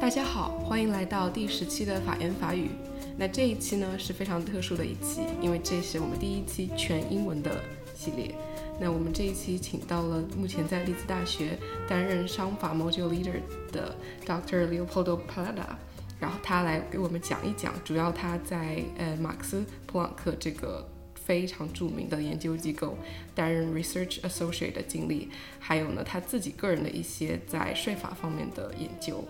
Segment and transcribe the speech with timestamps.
[0.00, 2.70] 大家好，欢迎来到第十期的法言法语。
[3.16, 7.60] 那这一期呢是非常特殊的一期，因为这是我们第一期全英文的
[7.94, 8.34] 系列。
[8.80, 11.58] 那我们这一期请到了目前在利兹大学
[11.88, 13.94] 担任商法 module leader 的
[14.26, 14.68] Dr.
[14.68, 15.76] Leopoldo Prada，
[16.18, 20.88] 然后他来给我们讲一讲，主要他在呃马克思普朗克这个
[21.32, 22.94] 非常著名的研究机构
[23.34, 29.26] 担任 research associate 的经历，还有呢他自己个人的一些在税法方面的研究。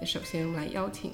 [0.00, 1.12] 那首先我们来邀请。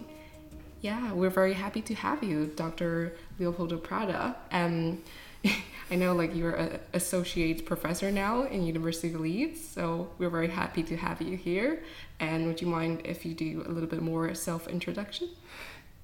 [0.80, 3.12] Yeah, we're very happy to have you, Dr.
[3.38, 4.36] Leopoldo Parada.
[4.50, 5.00] Um,
[5.90, 10.48] I know like you're an associate professor now in University of Leeds, so we're very
[10.48, 11.82] happy to have you here.
[12.18, 15.28] And would you mind if you do a little bit more self-introduction?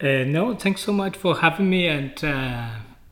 [0.02, 2.68] Uh, no, thanks so much for having me and uh,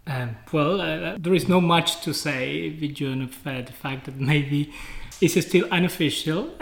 [0.07, 4.73] um, well, uh, there is not much to say beyond uh, the fact that maybe
[5.21, 6.51] it's still unofficial.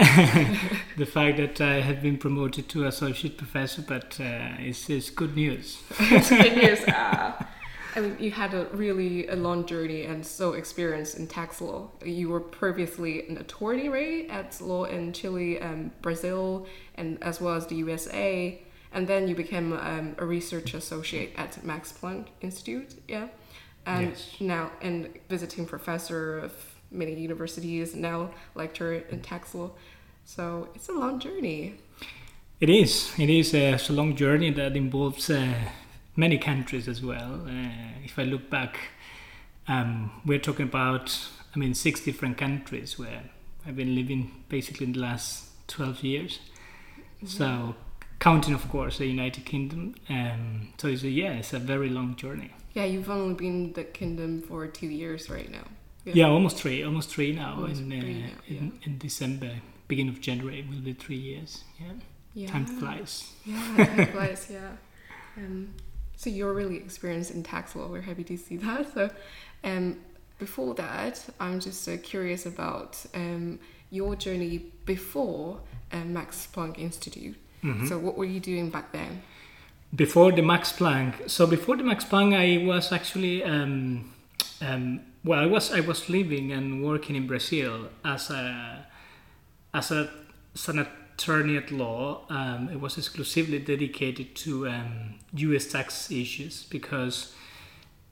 [0.97, 5.36] the fact that I have been promoted to associate professor, but uh, it's, it's good
[5.36, 5.83] news.
[5.98, 6.81] it's good news.
[6.89, 7.48] Ah.
[7.97, 11.91] I mean, you had a really a long journey and so experienced in tax law.
[12.05, 17.55] You were previously an attorney, right, at law in Chile and Brazil, and as well
[17.55, 18.61] as the USA.
[18.95, 23.28] And then you became um, a research associate at Max Planck Institute, yeah.
[23.86, 24.36] And Yes.
[24.41, 26.53] now, and visiting professor of
[26.91, 29.70] many universities, now lecturer in tax law.
[30.25, 31.75] So it's a long journey.
[32.61, 33.12] It is.
[33.19, 35.55] It is a, it's a long journey that involves uh,
[36.17, 37.42] many countries as well.
[37.47, 38.79] Uh, if I look back,
[39.69, 41.19] um, we're talking about,
[41.55, 43.23] I mean, six different countries where
[43.67, 46.39] I've been living basically in the last 12 years.
[47.27, 47.75] So,
[48.25, 49.94] counting, of course, the United Kingdom.
[50.08, 52.50] Um, so, it's a, yeah, it's a very long journey.
[52.72, 55.67] Yeah, you've only been the kingdom for two years right now.
[56.06, 57.52] Yeah, almost three, almost three now.
[57.56, 59.50] Almost in, uh, three now, in, in December,
[59.89, 61.64] beginning of January, it will be three years.
[61.78, 61.92] Yeah,
[62.33, 62.48] Yeah.
[62.48, 63.30] time flies.
[63.45, 64.70] Yeah, time flies, yeah.
[65.36, 65.74] Um,
[66.17, 67.89] so you're really experienced in tax law.
[67.89, 68.95] We're happy to see that.
[68.95, 69.11] So,
[69.64, 69.98] um,
[70.39, 73.58] before that, I'm just uh, curious about um,
[73.91, 75.61] your journey before
[75.92, 77.36] uh, Max Planck Institute.
[77.64, 77.89] Mhm.
[77.89, 79.23] So, what were you doing back then?
[79.95, 81.29] before the Max Planck.
[81.30, 84.13] So before the Max Planck, I was actually um,
[84.61, 88.86] um, well, I was I was living and working in Brazil as a
[89.73, 90.11] as a
[90.55, 92.24] as an attorney at law.
[92.29, 95.67] Um, it was exclusively dedicated to um, U.S.
[95.67, 97.35] tax issues because.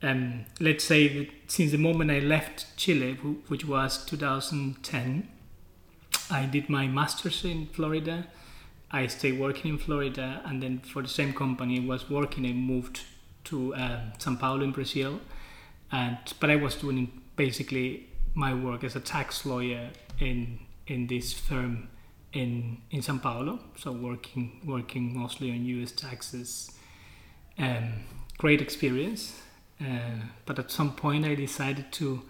[0.05, 3.13] Um, let's say that since the moment I left Chile,
[3.47, 5.29] which was 2010,
[6.29, 8.27] I did my master's in Florida.
[8.93, 12.45] I stayed working in Florida, and then for the same company was working.
[12.45, 13.01] I moved
[13.45, 15.19] to um, São Paulo in Brazil,
[15.91, 19.89] and but I was doing basically my work as a tax lawyer
[20.19, 21.89] in in this firm
[22.33, 23.59] in in São Paulo.
[23.75, 25.91] So working working mostly on U.S.
[25.91, 26.71] taxes.
[27.57, 28.05] Um,
[28.37, 29.41] great experience,
[29.81, 32.21] uh, but at some point I decided to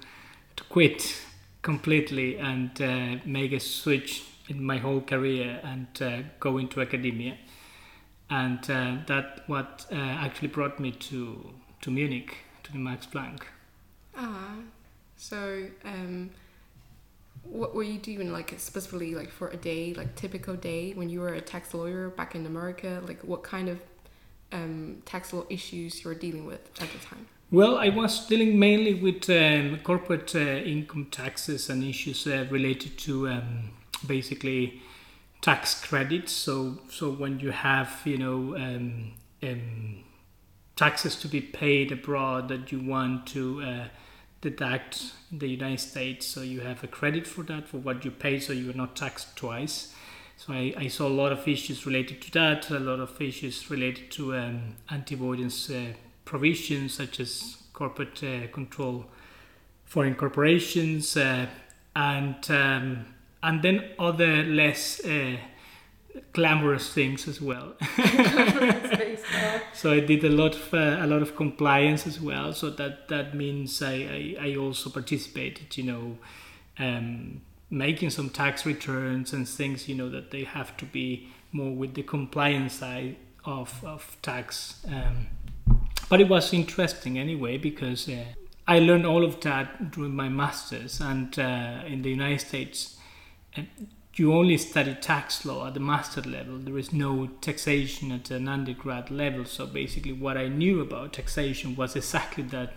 [0.56, 1.22] to quit
[1.62, 7.38] completely and uh, make a switch in my whole career and uh, go into academia.
[8.30, 11.50] And uh, that what uh, actually brought me to
[11.82, 13.42] to Munich to the Max Planck.
[14.16, 14.56] Ah,
[15.18, 16.30] so um,
[17.44, 21.20] what were you doing like specifically like for a day, like typical day when you
[21.20, 23.02] were a tax lawyer back in America?
[23.06, 23.80] Like what kind of
[24.52, 27.28] um, tax law issues you were dealing with at the time?
[27.52, 32.98] Well, I was dealing mainly with um, corporate uh, income taxes and issues uh, related
[33.00, 33.70] to um,
[34.08, 34.82] basically
[35.42, 36.32] tax credits.
[36.32, 40.04] So, so when you have, you know, um, um,
[40.76, 43.88] taxes to be paid abroad that you want to uh,
[44.42, 48.12] deduct in the United States, so you have a credit for that for what you
[48.12, 49.94] pay, so you are not taxed twice.
[50.38, 53.70] So I, I saw a lot of issues related to that, a lot of issues
[53.70, 55.94] related to um, anti-avoidance uh,
[56.26, 59.06] provisions such as corporate uh, control
[59.86, 61.46] foreign corporations uh,
[61.96, 63.13] and um,
[63.44, 65.36] and then other less uh,
[66.32, 67.76] glamorous things as well.
[69.74, 72.54] so I did a lot of uh, a lot of compliance as well.
[72.54, 76.18] So that that means I, I, I also participated, you know,
[76.80, 81.76] um, making some tax returns and things, you know, that they have to be more
[81.76, 84.86] with the compliance side of of tax.
[84.88, 85.28] Um,
[86.10, 88.24] but it was interesting anyway because uh,
[88.68, 92.98] I learned all of that during my masters, and uh, in the United States,
[94.16, 96.58] you only study tax law at the master level.
[96.58, 99.46] There is no taxation at an undergrad level.
[99.46, 102.74] So basically, what I knew about taxation was exactly that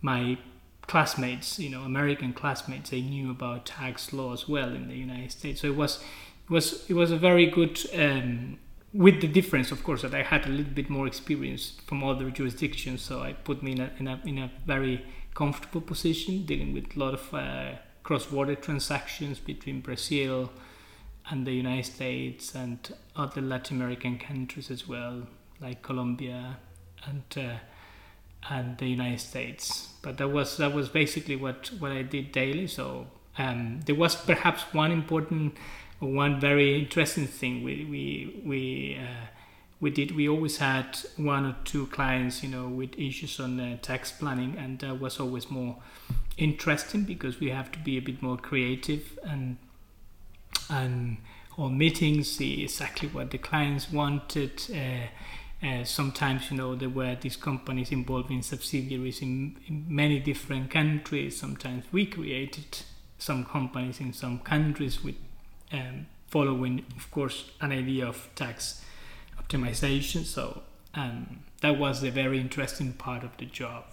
[0.00, 0.38] my
[0.82, 5.32] classmates, you know, American classmates, they knew about tax law as well in the United
[5.32, 5.60] States.
[5.60, 6.02] So it was
[6.44, 8.58] it was it was a very good um,
[8.94, 12.30] with the difference, of course, that I had a little bit more experience from other
[12.30, 15.04] jurisdictions, so I put me in a in a, in a very
[15.34, 17.72] comfortable position dealing with a lot of uh,
[18.06, 20.48] cross-border transactions between Brazil
[21.28, 25.26] and the United States and other Latin American countries as well,
[25.60, 26.56] like Colombia
[27.04, 27.56] and uh,
[28.48, 29.88] and the United States.
[30.02, 32.68] But that was that was basically what what I did daily.
[32.68, 33.08] So
[33.38, 35.56] um, there was perhaps one important,
[35.98, 38.98] one very interesting thing we we we.
[39.02, 39.26] Uh,
[39.78, 40.16] we did.
[40.16, 44.56] We always had one or two clients, you know, with issues on uh, tax planning,
[44.56, 45.76] and that was always more
[46.36, 49.56] interesting because we have to be a bit more creative and
[50.68, 51.18] and
[51.58, 54.62] on meetings see exactly what the clients wanted.
[54.70, 55.06] Uh,
[55.66, 61.38] uh, sometimes, you know, there were these companies involving subsidiaries in, in, many different countries.
[61.38, 62.80] Sometimes we created
[63.18, 65.14] some companies in some countries with
[65.72, 68.84] um, following, of course, an idea of tax
[69.42, 70.24] optimization.
[70.24, 70.62] So
[70.94, 73.84] um, that was the very interesting part of the job.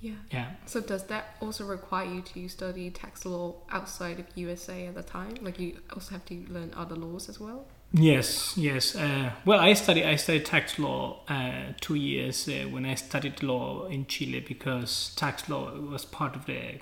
[0.00, 0.14] Yeah.
[0.30, 0.50] Yeah.
[0.66, 5.02] So does that also require you to study tax law outside of USA at the
[5.02, 5.34] time?
[5.42, 7.66] Like you also have to learn other laws as well?
[7.92, 8.94] Yes, yes.
[8.94, 13.42] Uh, well, I studied I studied tax law uh, two years uh, when I studied
[13.42, 16.80] law in Chile because tax law was part of the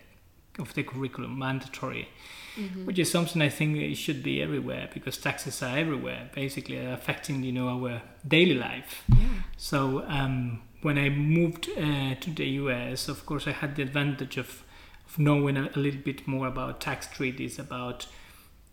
[0.59, 2.09] of the curriculum, mandatory,
[2.57, 2.85] mm-hmm.
[2.85, 7.43] which is something I think it should be everywhere because taxes are everywhere, basically affecting
[7.43, 9.05] you know our daily life.
[9.09, 9.29] Yeah.
[9.57, 14.37] So um, when I moved uh, to the US, of course, I had the advantage
[14.37, 14.63] of,
[15.09, 18.07] of knowing a, a, little bit more about tax treaties, about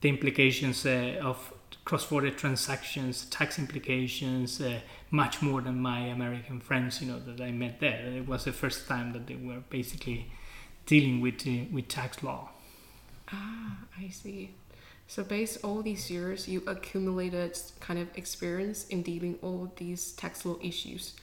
[0.01, 1.53] the implications uh, of
[1.83, 4.79] cross-border transactions, tax implications, uh,
[5.11, 8.05] much more than my American friends, you know, that I met there.
[8.05, 10.31] It was the first time that they were basically
[10.85, 12.49] dealing with uh, with tax law.
[13.31, 14.51] Ah, I see.
[15.07, 20.45] So, based all these years, you accumulated kind of experience in dealing all these tax
[20.45, 21.13] law issues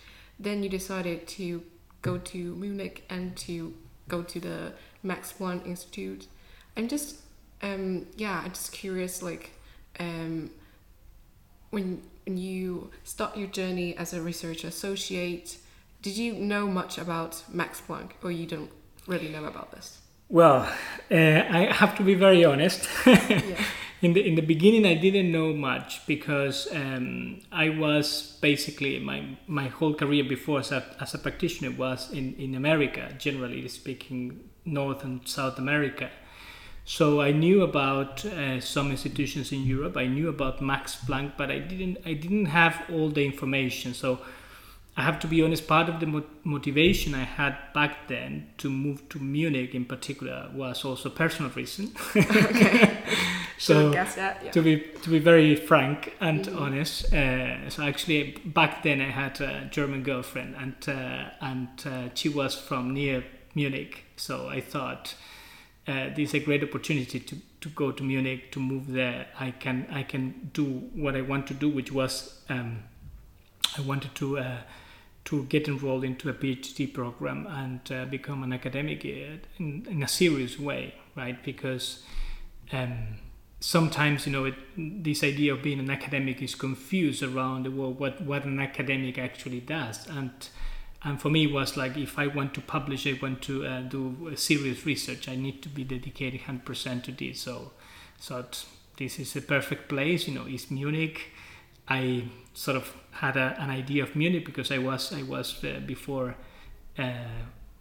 [0.43, 1.62] then you decided to
[2.03, 3.75] go to Munich and to
[4.09, 4.73] go to the
[5.03, 6.27] Max Planck Institute.
[6.77, 7.17] I'm just,
[7.62, 9.53] um, yeah, I'm just curious, like,
[10.00, 10.50] um,
[11.71, 15.59] when, when you start your journey as a research associate,
[16.03, 18.71] did you know much about Max Planck, or you don't
[19.06, 19.99] really know about this?
[20.29, 20.62] Well,
[21.11, 22.88] uh, I have to be very honest.
[23.06, 23.65] yeah
[24.02, 29.38] in the in the beginning I didn't know much because um, I was basically my
[29.46, 34.50] my whole career before as a, as a practitioner was in, in America generally speaking
[34.64, 36.10] North and South America.
[36.84, 39.96] So I knew about uh, some institutions in Europe.
[39.96, 43.94] I knew about Max Planck but I didn't I didn't have all the information.
[43.94, 44.19] So
[44.94, 48.69] I have to be honest, part of the mo- motivation I had back then to
[48.69, 51.93] move to Munich in particular was also personal reason.
[52.15, 52.99] okay.
[53.59, 54.50] so that, yeah.
[54.50, 56.62] to be to be very frank and mm-hmm.
[56.62, 62.09] honest, uh, so actually back then I had a German girlfriend and uh, and uh,
[62.15, 63.25] she was from near
[63.55, 65.15] Munich, so I thought
[65.88, 69.29] uh, this is a great opportunity to, to go to Munich to move there.
[69.41, 70.65] I can I can do
[70.95, 72.83] what I want to do, which was um,
[73.79, 74.59] I wanted to uh,
[75.25, 80.03] to get enrolled into a PhD program and uh, become an academic uh, in, in,
[80.03, 81.43] a serious way, right?
[81.45, 82.03] Because
[82.73, 83.19] um,
[83.61, 88.00] sometimes, you know, it, this idea of being an academic is confused around the world,
[88.00, 90.07] what, what an academic actually does.
[90.09, 90.33] And,
[91.05, 93.81] and for me, it was like if I want to publish, I want to uh,
[93.83, 97.41] do serious research, I need to be dedicated 100% to this.
[97.41, 97.71] So,
[98.19, 98.45] so
[98.97, 101.31] this is a perfect place, you know, it's Munich.
[101.88, 105.80] I sort of had a, an idea of Munich because I was I was uh,
[105.87, 106.37] before
[106.99, 107.12] uh,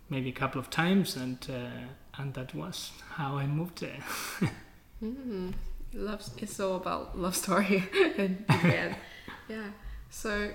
[0.10, 4.04] maybe a couple of times and uh, and that was how I moved there.
[5.04, 5.54] mm,
[5.94, 7.84] love it's all about love story
[8.18, 8.96] and yeah.
[9.50, 9.68] yeah.
[10.10, 10.52] So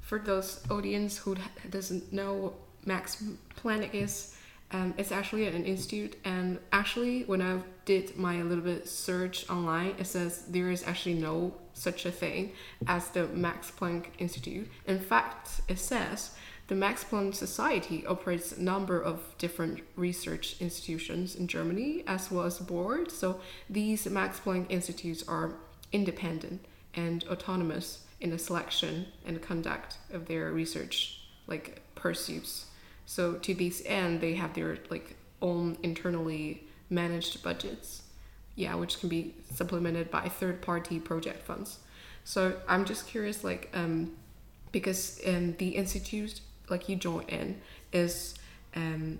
[0.00, 1.36] for those audience who
[1.70, 2.54] doesn't know
[2.84, 3.22] Max
[3.56, 4.36] Planck is,
[4.72, 9.94] um, it's actually an institute and actually when I did my little bit search online,
[9.98, 12.52] it says there is actually no such a thing
[12.86, 14.70] as the Max Planck Institute.
[14.86, 16.32] In fact, it says
[16.68, 22.44] the Max Planck Society operates a number of different research institutions in Germany as well
[22.44, 23.10] as board.
[23.10, 25.54] So these Max Planck Institutes are
[25.92, 26.64] independent
[26.94, 32.66] and autonomous in the selection and conduct of their research like pursuits.
[33.04, 38.01] So to this end, they have their like own internally managed budgets
[38.54, 41.78] yeah, which can be supplemented by third party project funds.
[42.24, 44.12] So I'm just curious, like, um,
[44.70, 47.60] because um, the institute, like you join in,
[47.92, 48.34] is
[48.76, 49.18] um,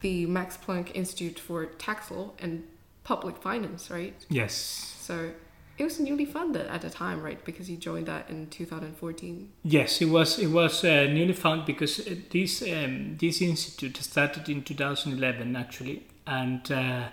[0.00, 2.64] the Max Planck Institute for Tax Law and
[3.04, 4.14] Public Finance, right?
[4.28, 4.54] Yes.
[5.00, 5.30] So
[5.78, 7.42] It was newly funded at the time, right?
[7.44, 9.48] Because you joined that in 2014.
[9.62, 10.38] Yes, it was.
[10.40, 16.02] It was uh, newly funded because uh, this um, this institute started in 2011 actually,
[16.26, 17.04] and uh,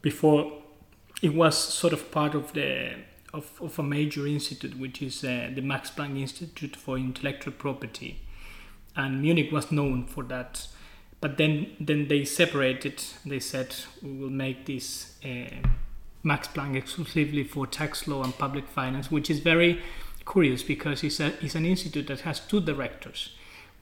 [0.00, 0.50] before
[1.22, 2.94] it was sort of part of the
[3.34, 8.20] of, of a major institute, which is uh, the Max Planck Institute for Intellectual Property,
[8.96, 10.68] and Munich was known for that.
[11.20, 13.02] But then then they separated.
[13.26, 15.16] They said we will make this.
[15.24, 15.68] Uh,
[16.24, 19.80] Max Planck exclusively for tax law and public finance, which is very
[20.30, 23.30] curious because it's, a, it's an institute that has two directors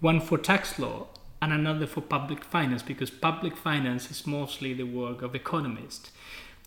[0.00, 1.07] one for tax law
[1.40, 6.11] and another for public finance, because public finance is mostly the work of economists.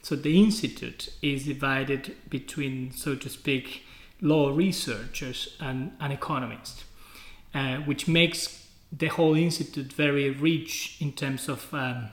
[0.01, 3.83] So the institute is divided between, so to speak,
[4.21, 6.83] law researchers and, and economists,
[7.53, 12.09] uh, which makes the whole institute very rich in terms of um,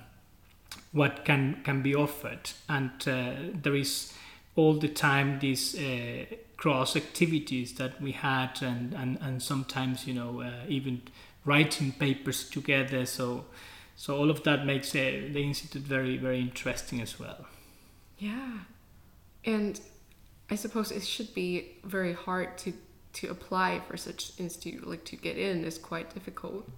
[0.93, 2.51] what can can be offered.
[2.69, 4.13] And uh, there is
[4.57, 6.25] all the time these uh,
[6.57, 11.03] cross activities that we had and and, and sometimes you know uh, even
[11.45, 13.07] writing papers together.
[13.07, 13.47] So
[13.97, 17.47] so all of that makes uh, the institute very very interesting as well
[18.19, 18.59] yeah
[19.45, 19.81] and
[20.51, 22.73] i suppose it should be very hard to
[23.13, 26.69] to apply for such institute like to get in is quite difficult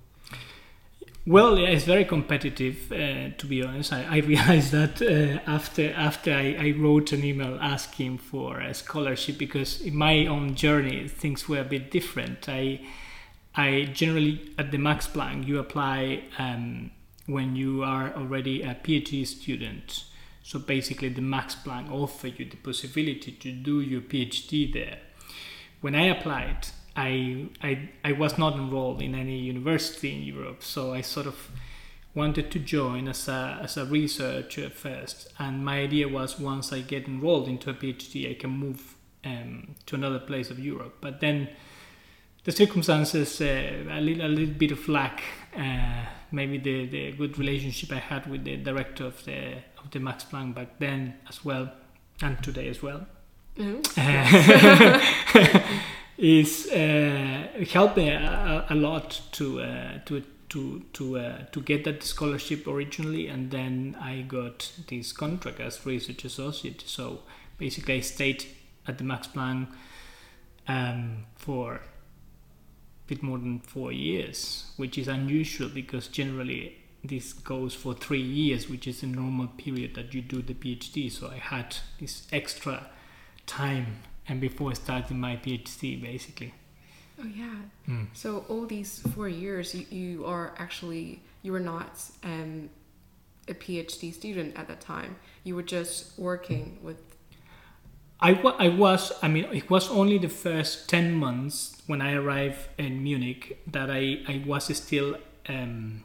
[1.28, 2.90] well, yeah, it's very competitive.
[2.90, 7.22] Uh, to be honest, I, I realized that uh, after after I, I, wrote an
[7.22, 12.48] email asking for a scholarship because in my own journey things were a bit different.
[12.48, 12.80] I
[13.54, 16.92] I generally at the Max Planck you apply um,
[17.26, 20.04] when you are already a PhD student.
[20.48, 24.98] So basically, the Max Planck offer you the possibility to do your PhD there.
[25.82, 30.94] When I applied, I, I, I was not enrolled in any university in Europe, so
[30.94, 31.50] I sort of
[32.14, 35.30] wanted to join as a, as a researcher first.
[35.38, 38.94] And my idea was once I get enrolled into a PhD, I can move
[39.26, 40.96] um, to another place of Europe.
[41.02, 41.50] But then
[42.44, 45.20] the circumstances, uh, a, little, a little bit of luck,
[45.54, 49.56] uh, maybe the, the good relationship I had with the director of the,
[49.90, 51.70] the Max Planck back then as well,
[52.22, 53.06] and today as well.
[53.56, 53.98] Mm-hmm.
[56.18, 61.84] is uh, helped me a, a, lot to uh, to to to uh, to get
[61.84, 66.82] that scholarship originally, and then I got this contract as research associate.
[66.86, 67.20] So
[67.56, 68.44] basically, I stayed
[68.86, 69.68] at the Max Planck
[70.66, 71.80] um, for a
[73.06, 78.68] bit more than four years, which is unusual because generally this goes for three years,
[78.68, 81.10] which is a normal period that you do the PhD.
[81.10, 82.86] So I had this extra
[83.46, 86.54] time and before starting my PhD, basically.
[87.20, 87.56] Oh yeah.
[87.88, 88.06] Mm.
[88.12, 92.70] So all these four years, you, you are actually you were not um,
[93.48, 95.16] a PhD student at that time.
[95.44, 96.98] You were just working with.
[98.20, 102.68] I, I was I mean it was only the first ten months when I arrived
[102.76, 105.16] in Munich that I I was still
[105.48, 106.04] um,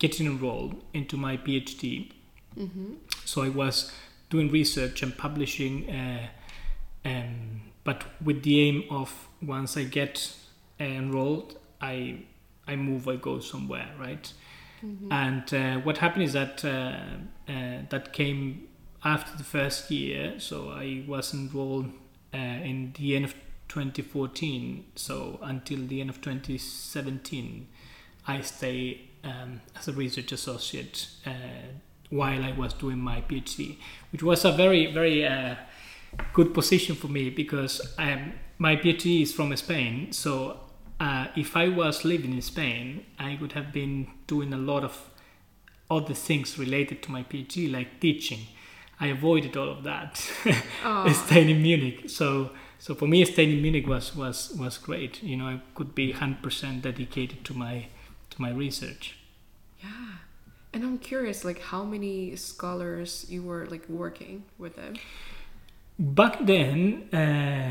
[0.00, 2.10] getting enrolled into my PhD.
[2.58, 2.94] Mm-hmm.
[3.24, 3.92] So I was
[4.30, 5.88] doing research and publishing.
[5.88, 6.26] Uh,
[7.04, 10.34] um, but with the aim of once I get
[10.80, 12.24] enrolled, I
[12.66, 14.32] I move, I go somewhere, right?
[14.84, 15.12] Mm-hmm.
[15.12, 18.68] And uh, what happened is that uh, uh, that came
[19.04, 21.90] after the first year, so I was enrolled
[22.32, 23.34] uh, in the end of
[23.68, 24.84] 2014.
[24.94, 27.66] So until the end of 2017,
[28.26, 31.30] I stay um, as a research associate uh,
[32.10, 33.78] while I was doing my PhD,
[34.12, 35.56] which was a very very uh,
[36.32, 40.12] good position for me because um, my PhD is from Spain.
[40.12, 40.60] So
[40.98, 45.10] uh, if I was living in Spain, I would have been doing a lot of
[45.90, 48.40] other things related to my PhD, like teaching.
[49.00, 50.18] I avoided all of that,
[51.26, 52.10] staying in Munich.
[52.10, 55.22] So, so for me, staying in Munich was was was great.
[55.22, 57.86] You know, I could be hundred percent dedicated to my
[58.40, 59.16] my research.
[59.82, 60.14] Yeah,
[60.72, 64.94] and I'm curious, like how many scholars you were like working with them
[66.00, 67.70] back then, uh,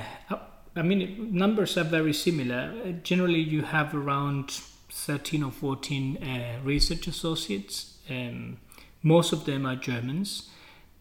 [0.75, 2.93] I mean, numbers are very similar.
[3.03, 4.51] Generally, you have around
[4.91, 7.97] 13 or 14 uh, research associates.
[8.09, 8.57] Um,
[9.01, 10.49] most of them are Germans,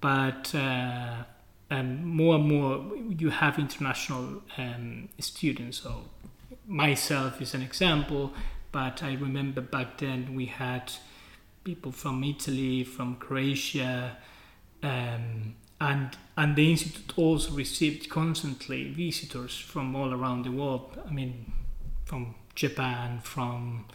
[0.01, 1.25] but uh,
[1.71, 5.83] um, more and more you have international um, students.
[5.83, 6.05] So,
[6.67, 8.33] myself is an example,
[8.73, 10.93] but I remember back then we had
[11.65, 14.17] people from Italy, from Croatia,
[14.83, 21.01] um, and and the institute also received constantly visitors from all around the world.
[21.09, 21.53] I mean,
[22.05, 23.87] from Japan, from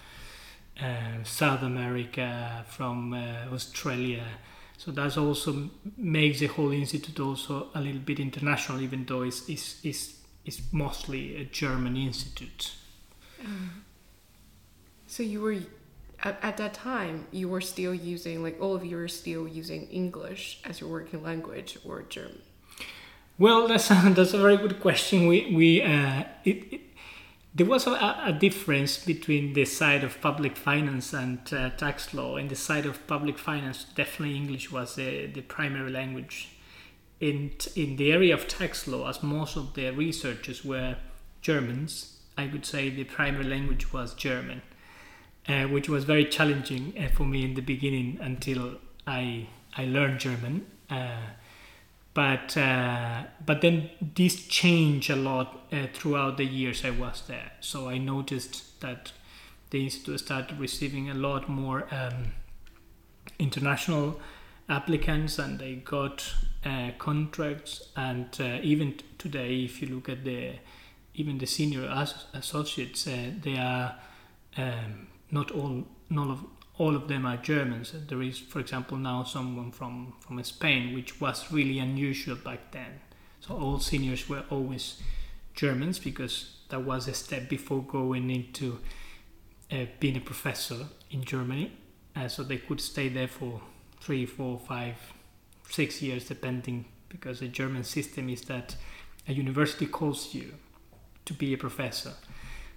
[0.82, 4.26] uh, South America, from uh, Australia.
[4.78, 9.48] So that also makes the whole institute also a little bit international, even though it's,
[9.48, 10.16] it's, it's,
[10.46, 12.74] it's mostly a German institute.
[15.14, 15.58] So you were
[16.24, 19.88] at, at that time you were still using like all of you were still using
[19.90, 22.42] English as your working language or German.
[23.38, 25.28] Well, that's a, that's a very good question.
[25.28, 26.82] We we uh, it, it,
[27.54, 27.92] there was a,
[28.26, 32.38] a, difference between the side of public finance and uh, tax law.
[32.38, 36.58] In the side of public finance, definitely English was the, the primary language.
[37.20, 40.96] In in the area of tax law, as most of the researchers were
[41.44, 44.64] Germans, I would say the primary language was German,
[45.48, 50.20] uh, which was very challenging uh, for me in the beginning until I I learned
[50.20, 50.66] German.
[50.90, 51.18] Uh,
[52.14, 57.52] but uh, but then this changed a lot uh, throughout the years I was there.
[57.60, 59.12] So I noticed that
[59.72, 62.34] the institute started receiving a lot more um,
[63.40, 64.22] international
[64.70, 66.34] applicants, and they got
[67.00, 67.90] contracts.
[67.98, 70.54] And even today, if you look at the
[71.16, 73.96] even the senior as- associates, they are
[74.56, 76.46] um, not all none of
[76.78, 77.94] all of them are Germans.
[78.08, 83.00] There is, for example, now someone from, from Spain, which was really unusual back then.
[83.42, 85.02] So all seniors were always
[85.54, 88.80] Germans because that was a step before going into
[89.72, 91.74] uh, being a professor in Germany.
[92.16, 93.62] Uh, so they could stay there for
[94.02, 94.96] three, four, five,
[95.70, 98.76] six years, depending, because the German system is that
[99.28, 100.56] a university calls you
[101.26, 102.14] to be a professor.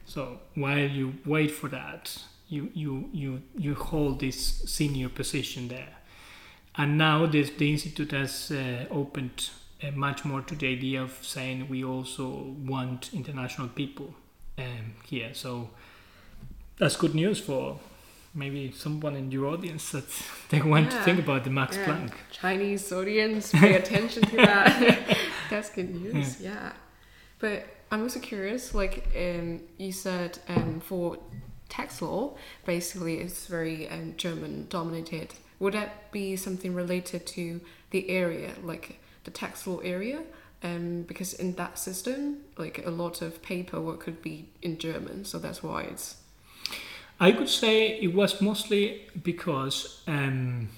[0.04, 2.16] So while you wait for that,
[2.48, 5.96] you you you you hold this senior position there
[6.78, 9.50] and now this, the institute has uh, opened
[9.82, 14.14] uh, much more to the idea of saying we also want international people
[14.58, 15.70] um, here so
[16.78, 17.78] that's good news for
[18.34, 20.04] maybe someone in your audience that
[20.50, 20.98] they want yeah.
[20.98, 21.86] to think about the max yeah.
[21.86, 25.18] planck chinese audience pay attention to that
[25.50, 26.52] that's good news yeah.
[26.52, 26.72] yeah.
[27.40, 31.18] but i'm also curious like um, you said um, for
[31.76, 32.34] tax law
[32.64, 35.34] basically is very um, German dominated.
[35.58, 37.60] Would that be something related to
[37.90, 40.22] the area, like the tax law area?
[40.62, 45.38] Um, because in that system, like a lot of paperwork could be in German, so
[45.38, 46.16] that's why it's.
[47.20, 50.68] I could say it was mostly because um,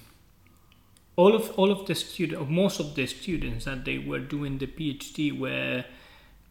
[1.16, 4.58] all of all of the students, or most of the students that they were doing
[4.58, 5.84] the PhD were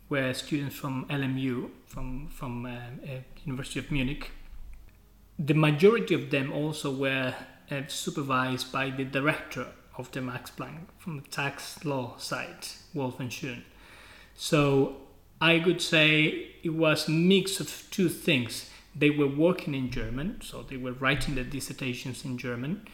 [0.10, 4.32] were students from LMU, from from uh, uh, University of Munich.
[5.40, 7.36] The majority of them also were
[7.70, 13.30] uh, supervised by the director of the Max Planck from the tax law side, Wolfgang
[13.30, 13.62] Schön.
[14.36, 14.98] So
[15.40, 18.70] I could say it was a mix of two things.
[18.96, 22.88] They were working in German, so they were writing their dissertations in German,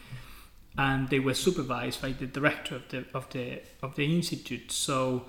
[0.78, 4.72] and they were supervised by the director of the of the of the institute.
[4.72, 5.26] So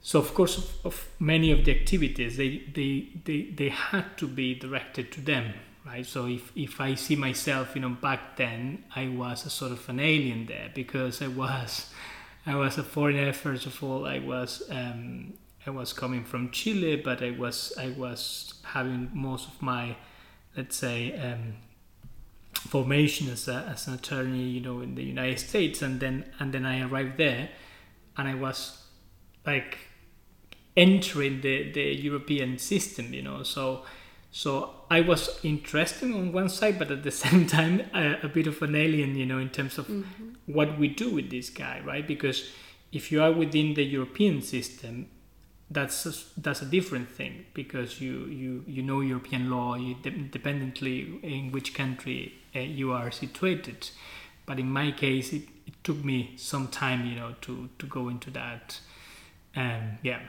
[0.00, 4.28] so of course of, of, many of the activities they, they they they had to
[4.28, 5.54] be directed to them
[5.86, 6.06] right?
[6.06, 9.88] So if if i see myself you know back then i was a sort of
[9.88, 11.90] an alien there because i was
[12.46, 13.32] i was a foreigner.
[13.32, 15.34] First of all i was um,
[15.66, 19.96] i was coming from chile but i was i was having most of my
[20.56, 21.56] let's say um,
[22.54, 25.82] formation as, a, as an attorney you know in the united states.
[25.82, 27.48] And then and then i arrived there
[28.16, 28.82] and i was
[29.46, 29.78] like
[30.76, 33.42] entering the, the European system, you know.
[33.42, 33.84] So
[34.32, 38.46] so I was interested on one side, but at the same time a, a bit
[38.46, 40.30] of an alien, you know, in terms of mm-hmm.
[40.46, 42.06] what we do with this guy, right?
[42.06, 42.48] Because
[42.92, 45.08] if you are within the European system,
[45.70, 50.08] that's a, that's a different thing because you you you know European law, you de-
[50.08, 53.90] independently in which country uh, you are situated.
[54.46, 58.08] But in my case, it, it took me some time, you know, to to go
[58.08, 58.80] into that.
[59.54, 60.20] Um, yeah.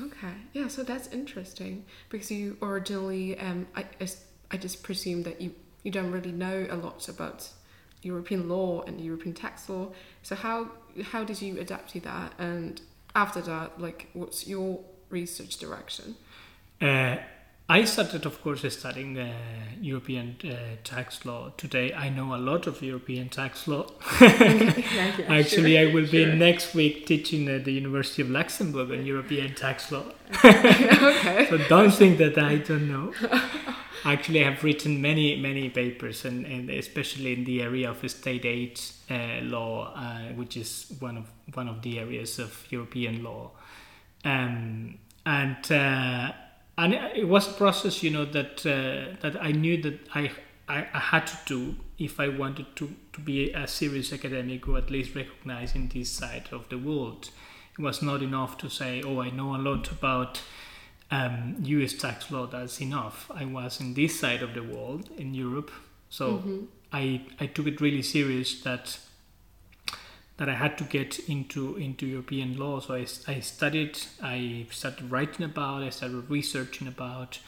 [0.00, 3.84] Okay, yeah, so that's interesting because you originally, um, I,
[4.50, 7.50] I just presume that you, you don't really know a lot about
[8.02, 9.90] European law and European tax law.
[10.22, 10.70] So how
[11.02, 12.32] how did you adapt to that?
[12.38, 12.80] And
[13.14, 16.16] after that, like, what's your research direction?
[16.80, 17.16] Uh,
[17.70, 19.32] I started, of course, studying uh,
[19.80, 21.52] European uh, tax law.
[21.56, 23.86] Today, I know a lot of European tax law.
[24.20, 24.32] yeah,
[24.76, 29.06] yeah, Actually, sure, I will be next week teaching at the University of Luxembourg on
[29.06, 30.02] European tax law.
[30.44, 31.46] okay.
[31.48, 33.14] so don't think that I don't know.
[34.04, 38.44] Actually, I have written many, many papers, and, and especially in the area of state
[38.46, 43.52] aid uh, law, uh, which is one of one of the areas of European law,
[44.24, 46.32] um, and uh,
[46.80, 50.30] and it was a process you know that uh, that I knew that I
[50.66, 54.78] I, I had to do if I wanted to, to be a serious academic or
[54.78, 57.30] at least recognized in this side of the world.
[57.76, 60.40] It was not enough to say, oh, I know a lot about
[61.10, 63.30] um, US tax law, that's enough.
[63.34, 65.72] I was in this side of the world, in Europe,
[66.08, 66.64] so mm-hmm.
[66.92, 68.98] I, I took it really serious that
[70.40, 72.80] that I had to get into into European law.
[72.80, 77.38] So I, I studied, I started writing about, I started researching about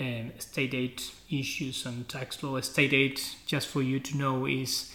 [0.00, 2.60] um, state aid issues and tax law.
[2.60, 4.92] State aid, just for you to know, is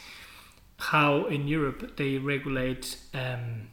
[0.78, 3.70] how in Europe they regulate um,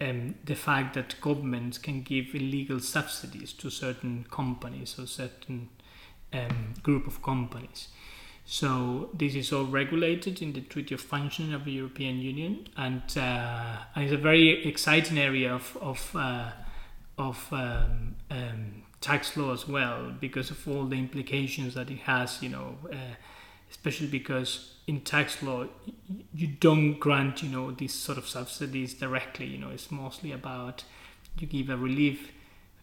[0.00, 5.70] um, the fact that governments can give illegal subsidies to certain companies or certain
[6.32, 7.88] um, group of companies.
[8.44, 13.02] So this is all regulated in the Treaty of Functioning of the European Union, and,
[13.16, 16.50] uh, and it's a very exciting area of of, uh,
[17.18, 22.42] of um, um, tax law as well because of all the implications that it has.
[22.42, 23.14] You know, uh,
[23.70, 25.66] especially because in tax law
[26.34, 29.46] you don't grant you know these sort of subsidies directly.
[29.46, 30.84] You know, it's mostly about
[31.38, 32.32] you give a relief,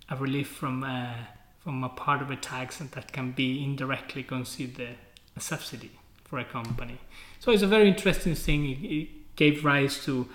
[0.10, 1.16] a relief from uh,
[1.60, 4.98] from a part of a tax, and that can be indirectly considered
[5.40, 5.92] a subsidy
[6.26, 6.98] for a company.
[7.40, 8.62] So it's a very interesting thing.
[8.84, 10.28] It, gave rise to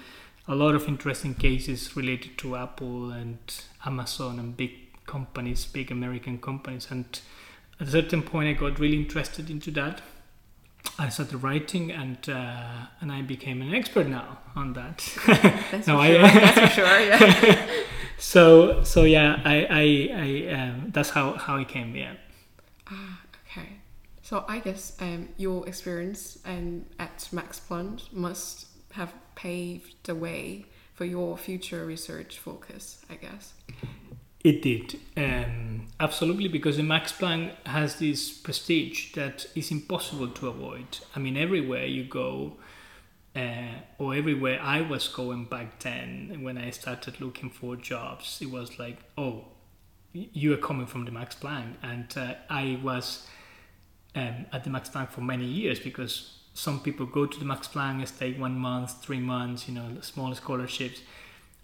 [0.49, 3.39] a lot of interesting cases related to Apple and
[3.85, 4.73] Amazon and big
[5.05, 6.89] companies, big American companies.
[6.91, 7.05] And
[7.79, 10.01] at a certain point, I got really interested into that.
[10.99, 14.99] I started writing, and uh, and I became an expert now on that.
[15.71, 16.25] That's, no, for, sure.
[16.25, 17.01] I, that's for sure.
[17.01, 17.67] Yeah.
[18.19, 19.85] so so yeah, I I,
[20.25, 21.95] I um, that's how how it came.
[21.95, 22.15] Yeah.
[24.25, 30.65] So I guess um, your experience um, at Max Planck must have paved the way
[30.95, 33.53] for your future research focus, I guess.
[34.43, 40.49] It did, um, absolutely, because the Max Planck has this prestige that is impossible to
[40.49, 41.01] avoid.
[41.15, 42.57] I mean, everywhere you go,
[43.37, 48.51] uh, or everywhere I was going back then when I started looking for jobs, it
[48.51, 49.49] was like, oh,
[50.15, 53.27] you are coming from the Max Planck, and uh, I was
[54.15, 57.67] um, at the Max Planck for many years because some people go to the Max
[57.67, 61.01] Planck, and stay one month, three months, you know, small scholarships.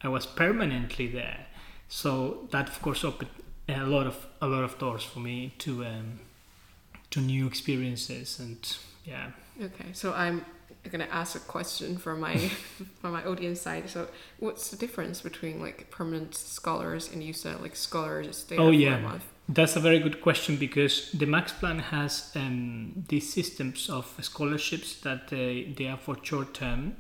[0.03, 1.47] I was permanently there,
[1.89, 3.31] so that of course opened
[3.69, 6.21] a lot of a lot of doors for me to um,
[7.11, 9.31] to new experiences and yeah.
[9.63, 10.45] Okay, so I'm
[10.91, 12.37] gonna ask a question for my
[13.01, 13.89] for my audience side.
[13.91, 14.09] So,
[14.39, 18.95] what's the difference between like permanent scholars and you said like scholars stay oh, yeah.
[18.95, 19.25] for a month?
[19.53, 25.01] That's a very good question because the Max Planck has um, these systems of scholarships
[25.01, 26.97] that they, they are for short term.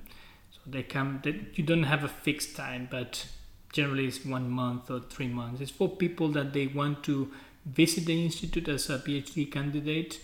[0.50, 3.24] So they come, they, you don't have a fixed time, but
[3.72, 5.60] generally it's one month or three months.
[5.60, 7.30] It's for people that they want to
[7.64, 10.20] visit the institute as a PhD candidate.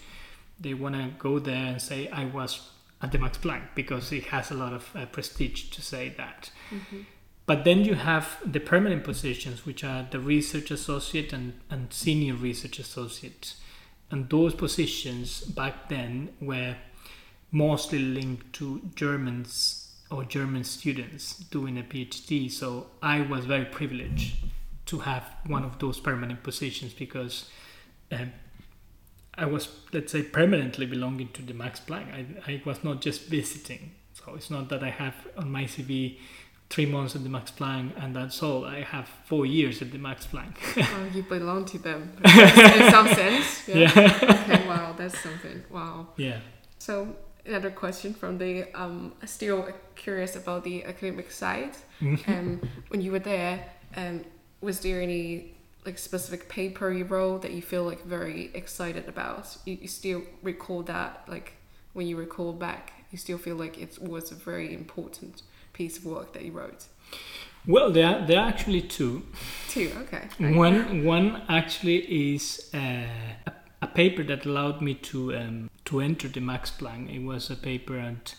[0.58, 4.24] They want to go there and say, I was at the Max Planck because it
[4.24, 6.50] has a lot of uh, prestige to say that.
[6.70, 7.02] Mm-hmm.
[7.46, 12.34] But then you have the permanent positions, which are the research associate and, and senior
[12.34, 13.54] research associate.
[14.10, 16.76] And those positions back then were
[17.52, 22.50] mostly linked to Germans or German students doing a PhD.
[22.50, 24.36] So I was very privileged
[24.86, 27.48] to have one of those permanent positions because
[28.10, 28.32] um,
[29.34, 32.12] I was, let's say, permanently belonging to the Max Planck.
[32.12, 33.92] I, I was not just visiting.
[34.14, 36.18] So it's not that I have on my CV
[36.68, 38.64] three months at the Max Planck, and that's all.
[38.64, 40.56] I have four years at the Max Planck.
[40.76, 43.68] oh, you belong to them in some sense.
[43.68, 43.90] Yeah.
[43.94, 44.18] yeah.
[44.22, 44.68] okay.
[44.68, 45.64] Wow, that's something.
[45.70, 46.08] Wow.
[46.16, 46.40] Yeah.
[46.78, 51.76] So another question from the um, still curious about the academic side.
[52.00, 52.30] Mm-hmm.
[52.30, 53.64] um, when you were there,
[53.96, 54.24] um,
[54.60, 59.56] was there any like specific paper you wrote that you feel like very excited about?
[59.64, 61.54] You, you still recall that like
[61.92, 65.42] when you recall back, you still feel like it was very important
[65.76, 66.86] piece of work that you wrote?
[67.66, 69.24] Well, there are, there are actually two.
[69.68, 70.28] Two, okay.
[70.38, 72.78] One one actually is uh,
[73.46, 77.14] a, a, paper that allowed me to um, to enter the Max Planck.
[77.14, 78.36] It was a paper at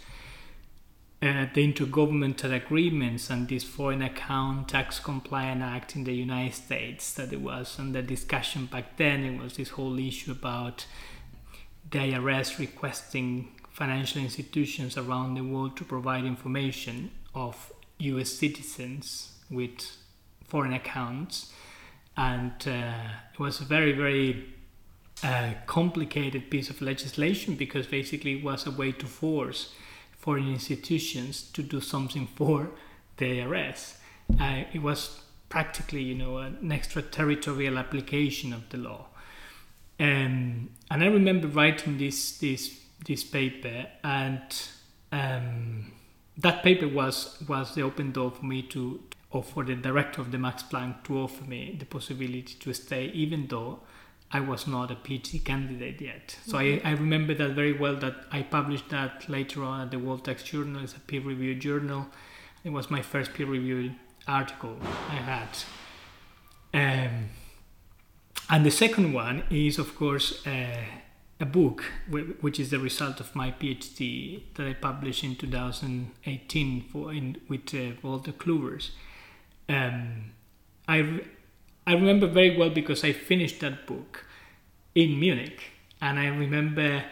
[1.21, 7.13] uh, the Intergovernmental Agreements and this Foreign Account Tax Compliance Act in the United States
[7.15, 10.85] that it was, and the discussion back then it was this whole issue about
[11.91, 19.95] the IRS requesting financial institutions around the world to provide information of US citizens with
[20.47, 21.53] foreign accounts.
[22.17, 24.45] And uh, it was a very, very
[25.23, 29.75] uh, complicated piece of legislation because basically it was a way to force
[30.17, 32.71] foreign institutions to do something for
[33.17, 33.97] the IRS.
[34.39, 39.05] Uh, it was practically, you know, an extraterritorial application of the law.
[39.99, 44.41] Um, and I remember writing this this this paper, and
[45.11, 45.91] um,
[46.37, 50.31] that paper was was the open door for me to, or for the director of
[50.31, 53.79] the Max Planck to offer me the possibility to stay, even though
[54.31, 56.37] I was not a PhD candidate yet.
[56.45, 56.85] So mm-hmm.
[56.85, 57.95] I, I remember that very well.
[57.95, 60.83] That I published that later on at the World Tax Journal.
[60.83, 62.07] It's a peer-reviewed journal.
[62.63, 63.95] It was my first peer-reviewed
[64.27, 64.77] article
[65.09, 65.49] I had.
[66.73, 67.29] Um,
[68.49, 70.83] and the second one is, of course, uh,
[71.39, 71.83] a book
[72.41, 77.73] which is the result of my PhD that I published in 2018 for in, with
[77.73, 78.89] uh, Wolters Kluwers.
[79.69, 80.31] Um,
[80.87, 81.21] I
[81.85, 84.25] I remember very well because I finished that book
[84.93, 85.61] in Munich,
[86.01, 87.03] and I remember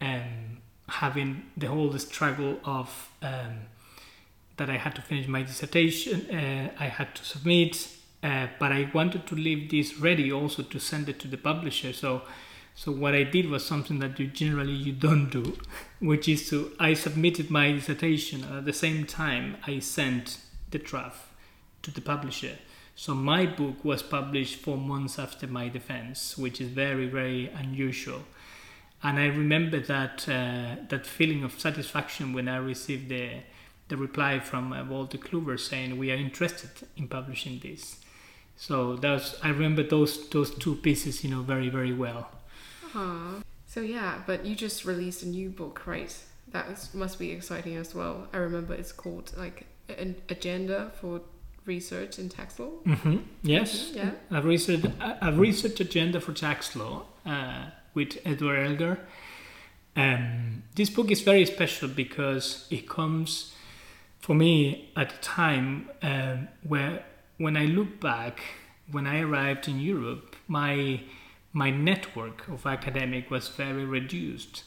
[0.00, 0.58] um,
[0.88, 3.66] having the whole struggle of um,
[4.56, 7.88] that I had to finish my dissertation, uh, I had to submit,
[8.22, 11.92] uh, but I wanted to leave this ready also to send it to the publisher.
[11.92, 12.22] So,
[12.76, 15.56] so what I did was something that you generally you don't do,
[16.00, 20.38] which is to I submitted my dissertation at the same time I sent
[20.70, 21.22] the draft
[21.82, 22.58] to the publisher.
[22.96, 28.22] So my book was published four months after my defense, which is very very unusual.
[29.02, 33.42] And I remember that uh, that feeling of satisfaction when I received the
[33.88, 37.98] the reply from uh, Wolters Kluwers saying we are interested in publishing this.
[38.56, 42.30] So that's I remember those those two pieces, you know, very very well.
[43.66, 46.16] So yeah, but you just released a new book, right?
[46.52, 48.28] That must be exciting as well.
[48.32, 51.20] I remember it's called like an agenda for
[51.66, 52.70] research in tax law.
[52.86, 53.16] Mm-hmm.
[53.42, 53.96] Yes, mm-hmm.
[53.96, 58.98] yeah, a research a, research agenda for tax law uh, with Edward Elgar.
[59.96, 63.54] Um, this book is very special because it comes
[64.20, 67.04] for me at a time um, where
[67.38, 68.40] when I look back,
[68.90, 71.00] when I arrived in Europe, my
[71.54, 74.64] my network of academic was very reduced.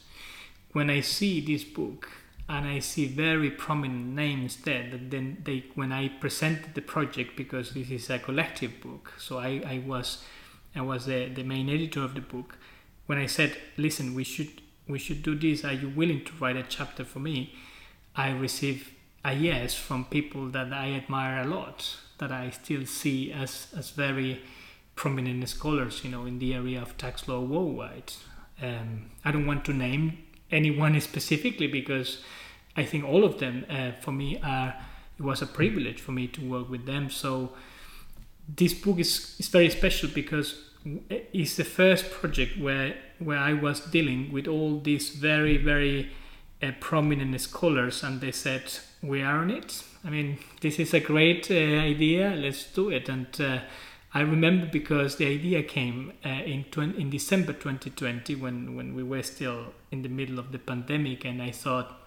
[0.72, 2.08] When I see this book
[2.48, 7.36] and I see very prominent names there, that then they when I presented the project
[7.36, 10.24] because this is a collective book, so I, I was
[10.74, 12.56] I was the, the main editor of the book.
[13.06, 16.56] When I said, listen, we should we should do this, are you willing to write
[16.56, 17.54] a chapter for me?
[18.16, 18.90] I received
[19.24, 23.90] a yes from people that I admire a lot, that I still see as, as
[23.90, 24.40] very
[24.98, 28.12] prominent scholars, you know, in the area of tax law worldwide.
[28.60, 30.18] Um, I don't want to name
[30.50, 32.20] anyone specifically because
[32.76, 34.74] I think all of them, uh, for me, are.
[35.18, 37.10] It was a privilege for me to work with them.
[37.10, 37.50] So
[38.48, 40.54] this book is, is very special because
[41.08, 46.10] it's the first project where where I was dealing with all these very very
[46.62, 48.62] uh, prominent scholars, and they said,
[49.02, 49.82] we are on it.
[50.04, 52.34] I mean, this is a great uh, idea.
[52.36, 53.08] Let's do it.
[53.08, 53.58] And uh,
[54.18, 59.04] I remember because the idea came uh, in 20, in December 2020 when when we
[59.04, 62.00] were still in the middle of the pandemic, and I thought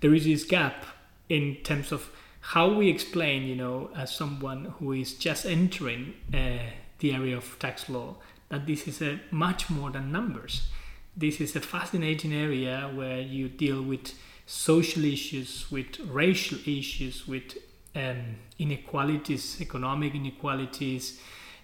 [0.00, 0.86] there is this gap
[1.28, 6.70] in terms of how we explain, you know, as someone who is just entering uh,
[7.00, 8.16] the area of tax law,
[8.48, 10.70] that this is a much more than numbers.
[11.14, 14.14] This is a fascinating area where you deal with
[14.46, 17.58] social issues, with racial issues, with
[17.94, 21.20] um, inequalities, economic inequalities.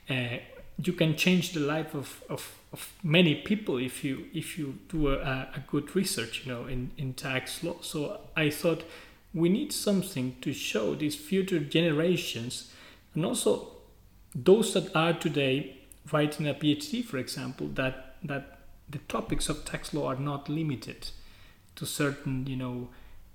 [0.09, 0.39] Uh,
[0.83, 5.09] you can change the life of, of, of, many people if you if you do
[5.09, 7.77] a, a good research, you know, in, in tax law.
[7.81, 8.85] So I thought
[9.33, 12.73] we need something to show these future generations
[13.15, 13.73] and also
[14.35, 15.79] those that are today
[16.13, 18.59] writing a PhD, for example, that that
[18.89, 21.11] the topics of tax law are not limited
[21.77, 22.89] to certain, you know,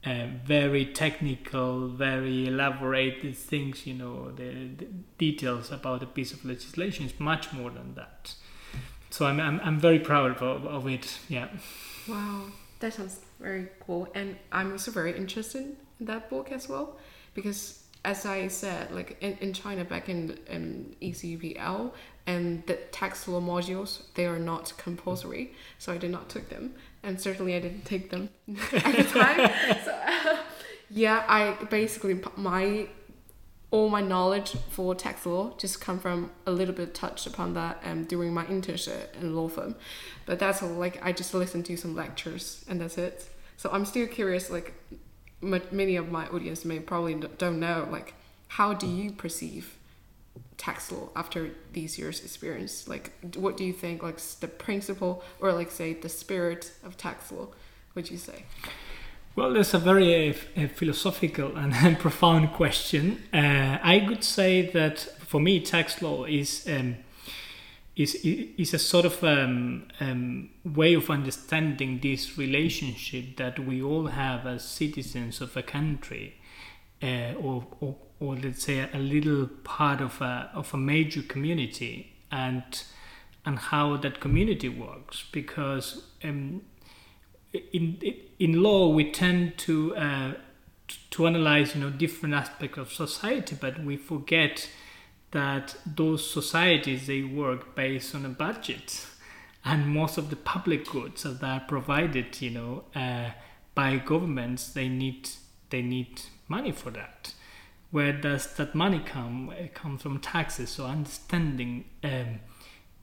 [0.06, 4.88] uh, very technical, very elaborate things, you know, the, the,
[5.18, 8.34] details about a piece of legislation is much more than that.
[9.12, 11.50] So I'm, I'm, I'm very proud of, of it, yeah.
[12.10, 12.46] Wow,
[12.80, 14.08] that sounds very cool.
[14.16, 16.98] And I'm also very interested in that book as well,
[17.36, 21.92] because as I said, like in, in China back in, in ECPL,
[22.26, 26.74] and the tax law modules, they are not compulsory, so I did not take them
[27.04, 28.30] and certainly I didn't take them
[28.74, 29.52] at the time.
[29.86, 30.38] so uh,
[30.90, 32.88] yeah, I basically my
[33.72, 37.82] all my knowledge for tax law just come from a little bit touched upon that
[37.86, 39.76] um, during my internship in law firm,
[40.26, 40.70] but that's all.
[40.70, 43.28] Like I just listened to some lectures and that's it.
[43.58, 44.50] So I'm still curious.
[44.50, 44.74] Like
[45.42, 47.88] many of my audience may probably don't know.
[47.90, 48.14] Like
[48.48, 49.78] how do you perceive
[50.62, 52.88] tax law after these years experience?
[52.88, 57.32] Like what do you think like the principle or like say the spirit of tax
[57.32, 57.48] law
[57.96, 58.44] would you say?
[59.36, 63.04] Well there's a very uh, philosophical and profound question.
[63.34, 66.96] Uh, i would say that for me tax law is um,
[67.96, 68.16] is
[68.64, 74.46] is a sort of um, um, way of understanding this relationship that we all have
[74.48, 76.36] as citizens of a country,
[77.04, 82.14] uh, or, or or let's say a little part of a of a major community,
[82.32, 82.84] and
[83.46, 85.26] and how that community works.
[85.32, 86.62] Because um,
[87.74, 87.98] in
[88.40, 90.34] in law we tend to uh,
[91.10, 94.70] to analyze you know different aspects of society, but we forget
[95.32, 99.08] that those societies they work based on a budget
[99.64, 103.30] and most of the public goods that are provided you know uh,
[103.76, 105.30] by governments they need
[105.70, 107.34] they need money for that
[107.92, 112.40] where does that money come it comes from taxes so understanding um,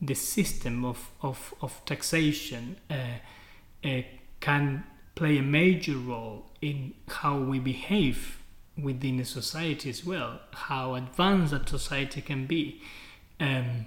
[0.00, 3.18] the system of, of, of taxation uh,
[3.84, 4.02] uh,
[4.40, 8.38] can play a major role in how we behave
[8.80, 12.80] within a society as well, how advanced that society can be,
[13.40, 13.86] um,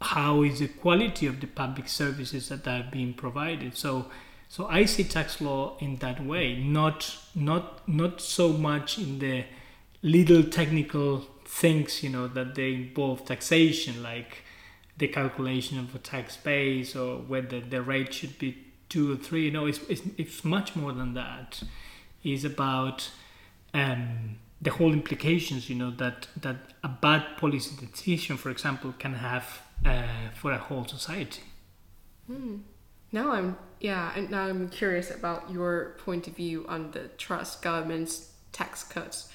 [0.00, 3.76] how is the quality of the public services that are being provided.
[3.76, 4.06] So,
[4.48, 9.44] so I see tax law in that way, not not not so much in the
[10.02, 14.44] little technical things, you know, that they involve taxation, like
[14.96, 18.56] the calculation of a tax base or whether the rate should be
[18.88, 19.50] two or three.
[19.50, 21.62] No, it's it's, it's much more than that.
[22.22, 23.10] It's about
[23.74, 29.14] um, the whole implications, you know, that that a bad policy decision, for example, can
[29.14, 31.42] have uh, for a whole society.
[32.26, 32.58] Hmm.
[33.10, 37.56] Now I'm yeah, and now I'm curious about your point of view on the Truss
[37.56, 39.28] government's tax cuts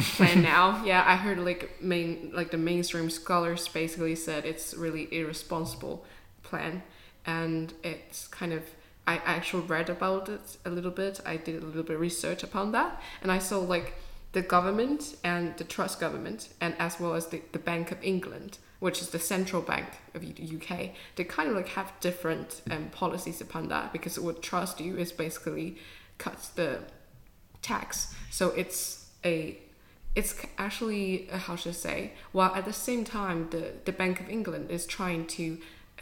[0.00, 0.84] plan now.
[0.84, 6.04] Yeah, I heard like main like the mainstream scholars basically said it's really irresponsible
[6.42, 6.82] plan,
[7.26, 8.62] and it's kind of
[9.06, 11.20] I actually read about it a little bit.
[11.24, 13.94] I did a little bit research upon that, and I saw like
[14.32, 18.58] the government and the Truss government, and as well as the, the Bank of England,
[18.80, 22.90] which is the central bank of the UK, they kind of like have different um,
[22.90, 25.78] policies upon that because what Truss do is basically
[26.18, 26.80] cuts the
[27.62, 29.58] tax, so it's a
[30.18, 30.32] it's
[30.66, 31.98] actually uh, how should I say?
[32.36, 35.44] While at the same time, the the Bank of England is trying to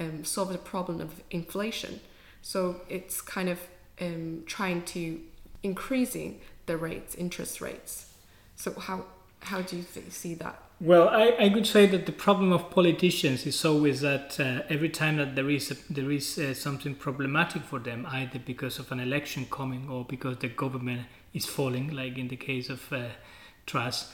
[0.02, 2.00] um, solve the problem of inflation
[2.46, 3.59] so it's kind of
[4.00, 5.20] um, trying to
[5.64, 8.12] increasing the rates, interest rates.
[8.55, 9.07] So how
[9.40, 10.62] how do you th- see that?
[10.81, 14.90] Well, I, I could say that the problem of politicians is always that uh, every
[14.90, 18.92] time that there is a, there is uh, something problematic for them, either because of
[18.92, 23.09] an election coming or because the government is falling, like in the case of uh,
[23.66, 24.12] Truss,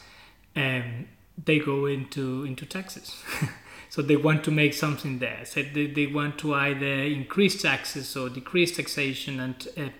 [0.56, 1.06] um,
[1.42, 3.22] they go into into taxes.
[3.92, 5.40] So they want to make something there.
[5.44, 9.90] So they, they want to either increase taxes or decrease taxation, and uh,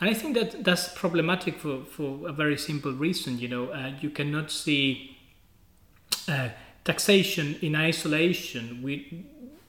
[0.00, 3.38] and I think that that's problematic for, for a very simple reason.
[3.38, 5.18] You know, uh, you cannot see
[6.26, 6.48] uh,
[6.84, 8.80] taxation in isolation.
[8.82, 9.26] We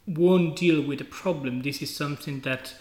[0.08, 1.64] won't deal with the problem.
[1.64, 2.74] This is something that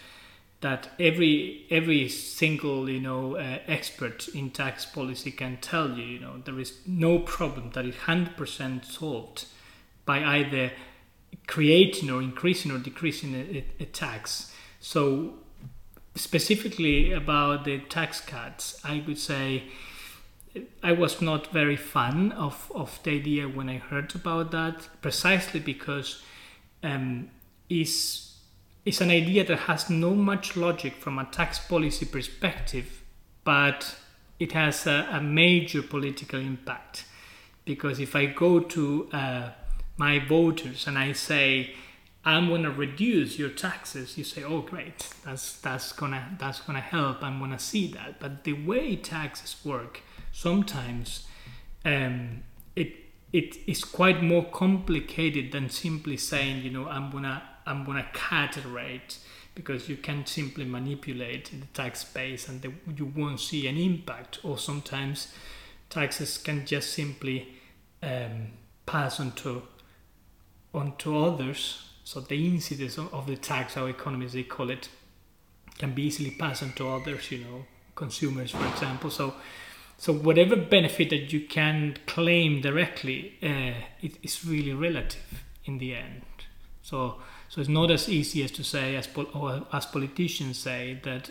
[0.60, 6.04] that every every single you know uh, expert in tax policy can tell you.
[6.04, 9.46] You know, there is no problem that is hundred percent solved
[10.04, 10.72] by either
[11.46, 14.52] creating or increasing or decreasing a, a, tax.
[14.80, 15.34] So
[16.14, 19.64] specifically about the tax cuts, I would say
[20.82, 25.60] I was not very fan of, of the idea when I heard about that, precisely
[25.60, 26.22] because
[26.82, 27.30] um,
[27.68, 28.35] it's,
[28.86, 33.02] it's an idea that has no much logic from a tax policy perspective,
[33.42, 33.96] but
[34.38, 37.04] it has a, a major political impact.
[37.64, 39.50] Because if I go to uh,
[39.96, 41.74] my voters and I say,
[42.24, 47.22] I'm gonna reduce your taxes, you say, "Oh, great, that's that's gonna that's gonna help.
[47.22, 50.00] I'm gonna see that." But the way taxes work,
[50.32, 51.26] sometimes
[51.84, 52.42] um,
[52.76, 52.94] it
[53.32, 58.56] it is quite more complicated than simply saying, you know, I'm gonna I'm gonna cut
[58.56, 59.18] a rate
[59.54, 64.38] because you can simply manipulate the tax base and the, you won't see an impact.
[64.44, 65.32] Or sometimes
[65.90, 67.48] taxes can just simply
[68.02, 68.48] um,
[68.84, 69.62] pass on to
[70.72, 71.88] onto others.
[72.04, 74.88] So the incidence of the tax, our economies they call it,
[75.78, 77.32] can be easily passed on to others.
[77.32, 77.64] You know,
[77.96, 79.10] consumers, for example.
[79.10, 79.34] So,
[79.98, 85.94] so whatever benefit that you can claim directly, uh, it is really relative in the
[85.94, 86.22] end.
[86.82, 87.16] So,
[87.56, 91.30] so it's not as easy as to say, as pol- as politicians say, that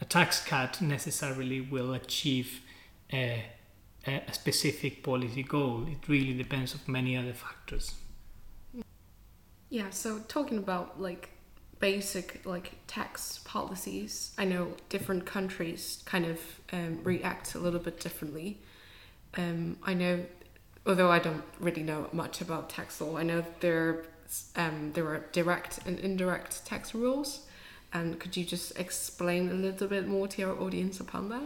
[0.00, 2.62] a tax cut necessarily will achieve
[3.12, 3.44] a,
[4.06, 5.86] a specific policy goal.
[5.86, 7.94] It really depends on many other factors.
[9.68, 11.28] Yeah, so talking about like
[11.78, 16.40] basic like tax policies, I know different countries kind of
[16.72, 18.62] um, react a little bit differently.
[19.36, 20.24] Um, I know,
[20.86, 24.06] although I don't really know much about tax law, I know there
[24.56, 27.46] um, there are direct and indirect tax rules.
[27.92, 31.42] And could you just explain a little bit more to our audience upon that?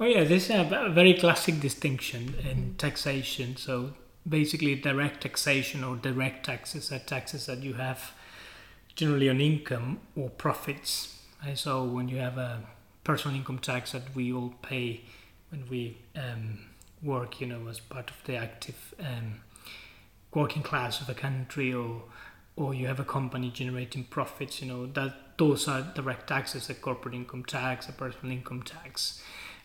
[0.00, 3.56] Oh yeah, this is a very classic distinction in taxation.
[3.56, 3.92] So
[4.28, 8.12] basically, direct taxation or direct taxes are taxes that you have
[8.96, 11.18] generally on income or profits.
[11.44, 11.56] Right?
[11.56, 12.62] So when you have a
[13.04, 15.02] personal income tax that we all pay
[15.50, 16.58] when we um,
[17.02, 19.40] work, you know, as part of the active um,
[20.32, 22.02] working class of a country, or
[22.56, 26.74] or you have a company generating profits, you know, that those are direct taxes, a
[26.74, 29.22] corporate income tax, a personal income tax.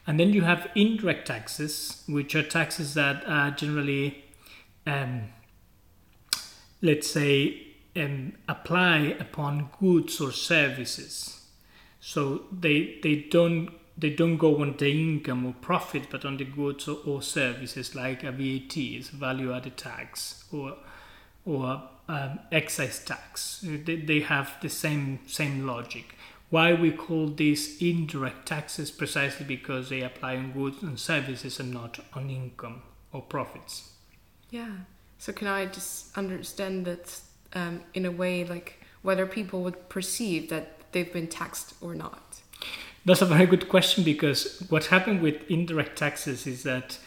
[0.08, 4.24] And then you have indirect taxes, which are taxes that are generally,
[4.88, 5.30] um,
[6.82, 11.46] let's say, um, apply upon goods or services.
[12.00, 16.46] So they they don't they don't go on the income or profit, but on the
[16.46, 20.78] goods or, or services like a VAT, is value added tax, or
[21.46, 23.64] or um, excise tax.
[23.64, 26.16] They, they have the same same logic.
[26.50, 31.72] Why we call these indirect taxes precisely because they apply on goods and services and
[31.72, 32.82] not on income
[33.14, 33.92] or profits.
[34.50, 34.72] Yeah.
[35.20, 37.20] So can I just understand that
[37.54, 42.42] um, in a way, like whether people would perceive that they've been taxed or not?
[43.06, 46.98] That's a very good question because what happened with indirect taxes is that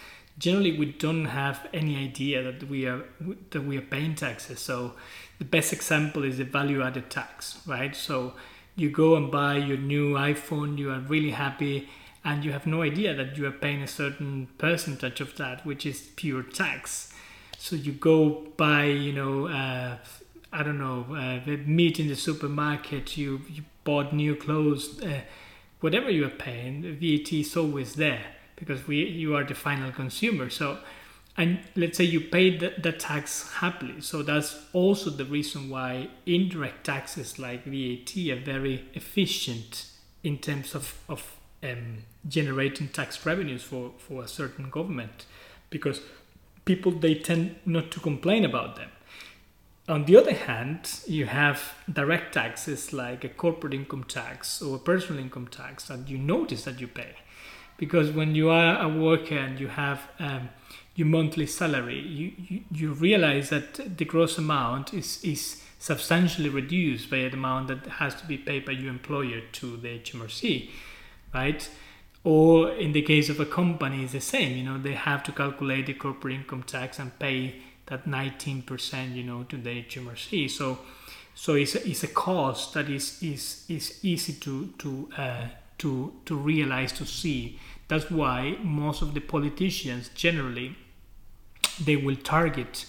[0.42, 3.04] generally we don't have any idea that we are
[3.50, 4.58] that we are paying taxes.
[4.58, 4.94] So
[5.38, 7.94] the best example is the value added tax, right?
[7.94, 8.34] So
[8.74, 11.88] you go and buy your new iPhone, you are really happy,
[12.24, 15.86] and you have no idea that you are paying a certain percentage of that, which
[15.86, 17.14] is pure tax.
[17.56, 19.98] So you go buy, you know, uh,
[20.52, 25.20] I don't know, uh, meat in the supermarket, you, you bought new clothes, uh,
[25.80, 28.24] whatever you are paying, VAT is always there
[28.62, 30.48] because we you are the final consumer.
[30.48, 30.78] So,
[31.36, 34.00] and let's say you paid the, the tax happily.
[34.00, 39.86] So that's also the reason why indirect taxes like VAT are very efficient
[40.22, 45.26] in terms of of um, generating tax revenues for for a certain government,
[45.70, 46.00] because
[46.64, 48.90] people they tend not to complain about them.
[49.88, 54.78] On the other hand, you have direct taxes like a corporate income tax or a
[54.78, 57.16] personal income tax that you notice that you pay
[57.82, 60.48] because when you are a worker and you have um,
[60.94, 67.10] your monthly salary, you, you, you realize that the gross amount is, is substantially reduced
[67.10, 70.70] by the amount that has to be paid by your employer to the HMRC,
[71.34, 71.68] right?
[72.22, 74.56] Or in the case of a company, it's the same.
[74.56, 77.56] You know, they have to calculate the corporate income tax and pay
[77.86, 80.48] that 19%, you know, to the HMRC.
[80.48, 80.78] So,
[81.34, 85.46] so it's a, it's a cost that is is is easy to to uh,
[85.82, 87.58] to to realize to see
[87.92, 90.74] that's why most of the politicians generally
[91.84, 92.86] they will target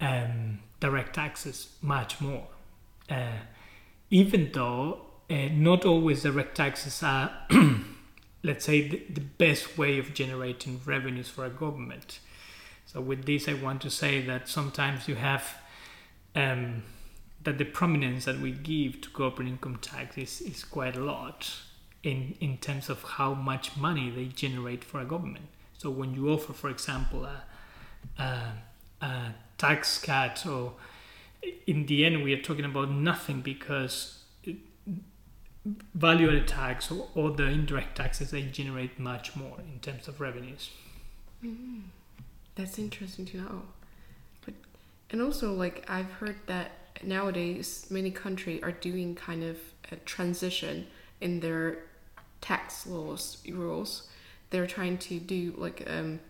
[0.00, 2.46] um, direct taxes much more,
[3.10, 3.40] uh,
[4.08, 7.30] even though uh, not always direct taxes are,
[8.42, 12.20] let's say, the, the best way of generating revenues for a government.
[12.86, 15.58] So with this, I want to say that sometimes you have
[16.34, 16.84] um,
[17.44, 21.52] that the prominence that we give to corporate income tax is, is quite a lot
[22.02, 25.46] in, in terms of how much money they generate for a government.
[25.78, 27.42] So when you offer, for example, a,
[28.18, 28.52] a,
[29.02, 30.74] a tax cut, or
[31.66, 34.18] in the end we are talking about nothing because
[35.94, 40.70] value-added tax or, the indirect taxes they generate much more in terms of revenues.
[41.44, 41.80] Mm-hmm.
[42.54, 43.62] That's interesting to know.
[44.44, 44.54] But
[45.10, 46.72] and also like I've heard that
[47.02, 49.58] nowadays many countries are doing kind of
[49.92, 50.86] a transition
[51.20, 51.78] in their
[52.40, 54.08] tax laws rules.
[54.50, 56.20] They're trying to do like um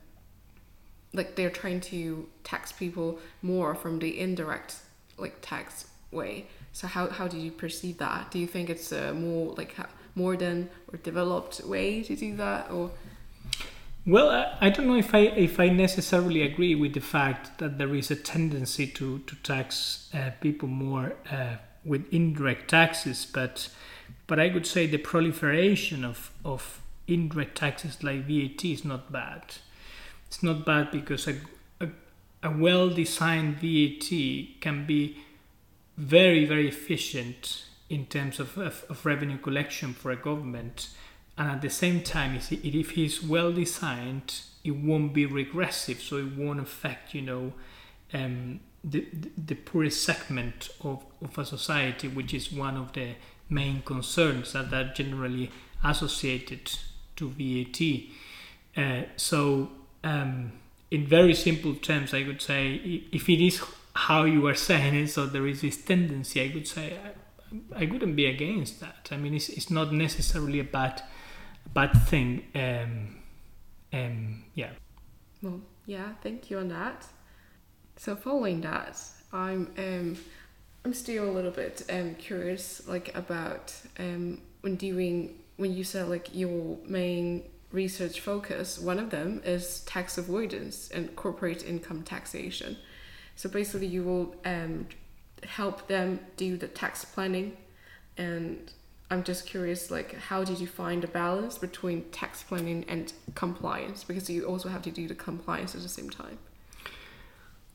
[1.13, 4.77] like they're trying to tax people more from the indirect
[5.19, 6.47] like tax way.
[6.73, 8.31] So how, how do you perceive that?
[8.31, 9.75] Do you think it's a more like
[10.15, 12.91] modern or developed way to do that or?
[14.07, 17.95] Well, I don't know if I if I necessarily agree with the fact that there
[17.95, 23.69] is a tendency to to tax uh, people more uh, with indirect taxes, but
[24.31, 29.57] but I would say the proliferation of, of indirect taxes like VAT is not bad.
[30.29, 31.35] It's not bad because a,
[31.81, 31.89] a,
[32.45, 35.19] a well designed VAT can be
[35.97, 40.91] very, very efficient in terms of, of, of, revenue collection for a government.
[41.37, 46.19] And at the same time, if it is well designed, it won't be regressive, so
[46.19, 47.53] it won't affect, you know,
[48.13, 53.17] um, the, the, the poorest segment of, of a society, which is one of the
[53.51, 55.51] main concerns that are generally
[55.85, 56.73] associated
[57.17, 57.81] to VAT.
[58.77, 59.71] Uh, so,
[60.05, 60.53] um,
[60.91, 63.63] in very simple terms, I would say if it is
[63.95, 66.41] how you are saying it, so there is this tendency.
[66.41, 66.97] I would say
[67.75, 69.09] I, I wouldn't be against that.
[69.11, 71.03] I mean, it's, it's not necessarily a bad
[71.75, 72.45] bad thing.
[72.55, 73.17] Um,
[73.93, 74.71] um, yeah.
[75.43, 76.15] Well, yeah.
[76.23, 77.07] Thank you on that.
[77.97, 78.99] So following that,
[79.33, 80.17] I'm um,
[80.85, 86.09] I'm still a little bit um, curious, like about um, when doing when you said
[86.09, 88.79] like your main research focus.
[88.79, 92.79] One of them is tax avoidance and corporate income taxation.
[93.37, 94.89] So basically, you will um,
[95.47, 97.57] help them do the tax planning,
[98.17, 98.73] and
[99.11, 104.05] I'm just curious, like, how did you find a balance between tax planning and compliance?
[104.05, 106.39] Because you also have to do the compliance at the same time.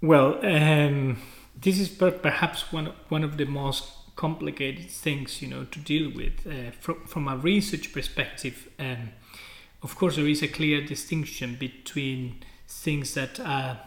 [0.01, 1.17] Well, um,
[1.61, 6.11] this is per- perhaps one one of the most complicated things, you know, to deal
[6.13, 8.69] with uh, from from a research perspective.
[8.79, 9.09] Um,
[9.83, 13.79] of course, there is a clear distinction between things that are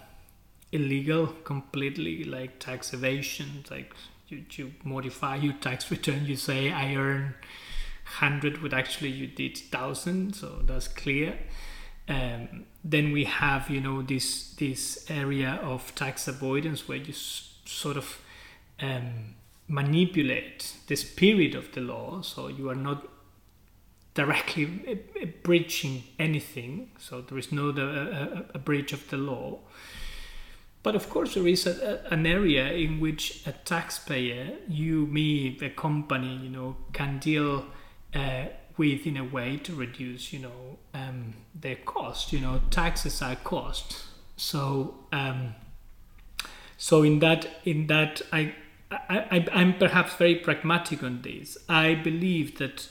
[0.70, 3.92] illegal completely, like tax evasion, like
[4.28, 7.34] you, you modify your tax return, you say I earn
[8.04, 11.38] hundred, but actually you did thousand, so that's clear.
[12.08, 17.12] Um, then we have, you know, this this area of tax avoidance where you
[17.68, 18.20] sort of
[18.80, 19.34] um,
[19.68, 23.06] manipulate the spirit of the law, so you are not
[24.14, 24.66] directly
[25.42, 29.58] breaching anything, so there is no a, a, a breach of the law.
[30.82, 35.70] But of course, there is a, an area in which a taxpayer, you, me, a
[35.70, 37.66] company, you know, can deal
[38.14, 38.46] uh,
[38.76, 42.32] with in a way to reduce, you know, um, their cost.
[42.32, 44.04] You know, taxes are cost.
[44.36, 45.54] So, um,
[46.78, 48.54] so in that, in that, I,
[48.90, 51.58] I, I, am perhaps very pragmatic on this.
[51.68, 52.88] I believe that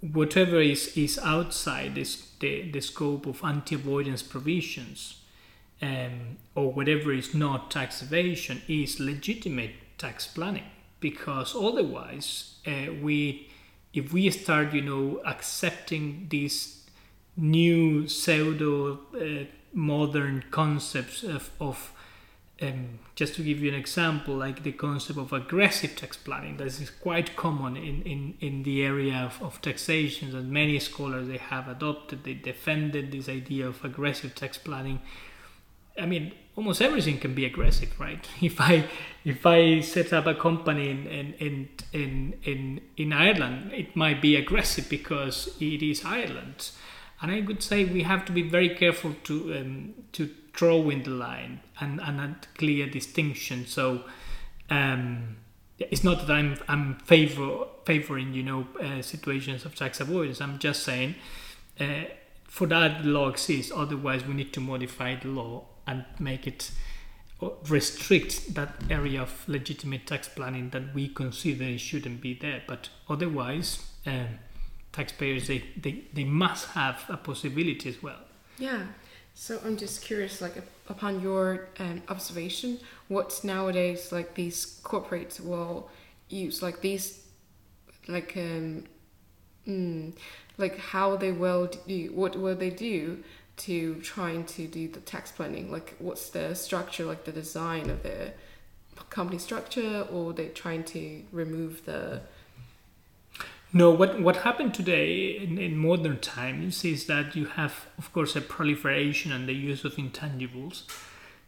[0.00, 5.20] whatever is, is outside this, the, the scope of anti-avoidance provisions
[5.82, 10.64] um, or whatever is not tax evasion is legitimate tax planning
[11.00, 13.48] because otherwise uh, we
[13.92, 16.86] if we start you know accepting these
[17.36, 21.92] new pseudo uh, modern concepts of, of
[22.62, 26.66] um, just to give you an example, like the concept of aggressive tax planning, that
[26.66, 31.38] is quite common in, in, in the area of, of taxation that many scholars they
[31.38, 32.24] have adopted.
[32.24, 35.00] They defended this idea of aggressive tax planning
[35.98, 38.26] I mean, almost everything can be aggressive, right?
[38.40, 38.88] If I
[39.24, 44.20] if I set up a company in in in in in, in Ireland, it might
[44.22, 46.70] be aggressive because it is Ireland,
[47.20, 51.02] and I would say we have to be very careful to um, to draw in
[51.02, 53.66] the line and and a clear distinction.
[53.66, 54.02] So.
[54.68, 55.36] Um,
[55.78, 60.40] it's not that I'm I'm favor favoring you know uh, situations of tax avoidance.
[60.42, 61.14] I'm just saying
[61.80, 62.04] uh,
[62.44, 63.72] for that the law exists.
[63.74, 66.70] Otherwise, we need to modify the law and make it
[67.68, 72.62] restrict that area of legitimate tax planning that we consider it shouldn't be there.
[72.66, 74.38] But otherwise, um,
[74.92, 78.20] taxpayers they, they, they must have a possibility as well.
[78.58, 78.82] Yeah.
[79.40, 80.52] So I'm just curious, like
[80.86, 82.78] upon your um, observation,
[83.08, 85.88] what nowadays like these corporates will
[86.28, 87.24] use, like these,
[88.06, 88.84] like um,
[89.66, 90.12] mm,
[90.58, 93.24] like how they will do, what will they do
[93.56, 95.72] to trying to do the tax planning?
[95.72, 98.34] Like, what's the structure, like the design of the
[99.08, 102.20] company structure, or they trying to remove the?
[103.72, 108.34] No, what what happened today in, in modern times is that you have, of course,
[108.34, 110.82] a proliferation and the use of intangibles.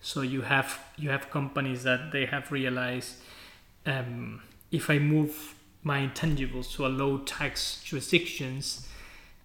[0.01, 3.17] So you have you have companies that they have realized
[3.87, 8.87] um, if I move my intangibles to a low tax jurisdictions,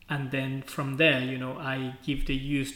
[0.09, 2.73] and then from there you know i give the use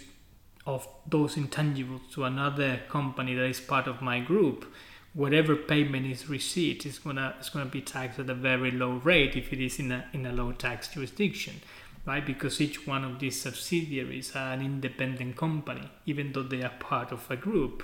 [0.67, 4.65] of those intangibles to another company that is part of my group
[5.13, 9.35] whatever payment is received is gonna is gonna be taxed at a very low rate
[9.35, 11.61] if it is in a in a low tax jurisdiction
[12.05, 16.73] right because each one of these subsidiaries are an independent company even though they are
[16.79, 17.83] part of a group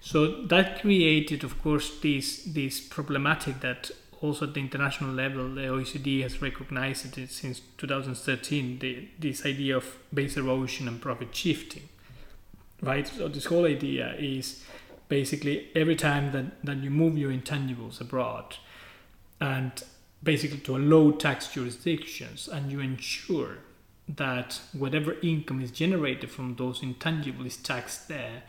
[0.00, 3.90] so that created of course this this problematic that
[4.20, 9.76] also at the international level, the OECD has recognized it since 2013, the, this idea
[9.76, 11.88] of base erosion and profit shifting,
[12.82, 13.06] right?
[13.08, 14.62] So this whole idea is
[15.10, 18.56] basically every time that, that you move your intangibles abroad
[19.40, 19.82] and
[20.22, 23.58] basically to a low tax jurisdictions and you ensure
[24.08, 28.44] that whatever income is generated from those intangibles is taxed there,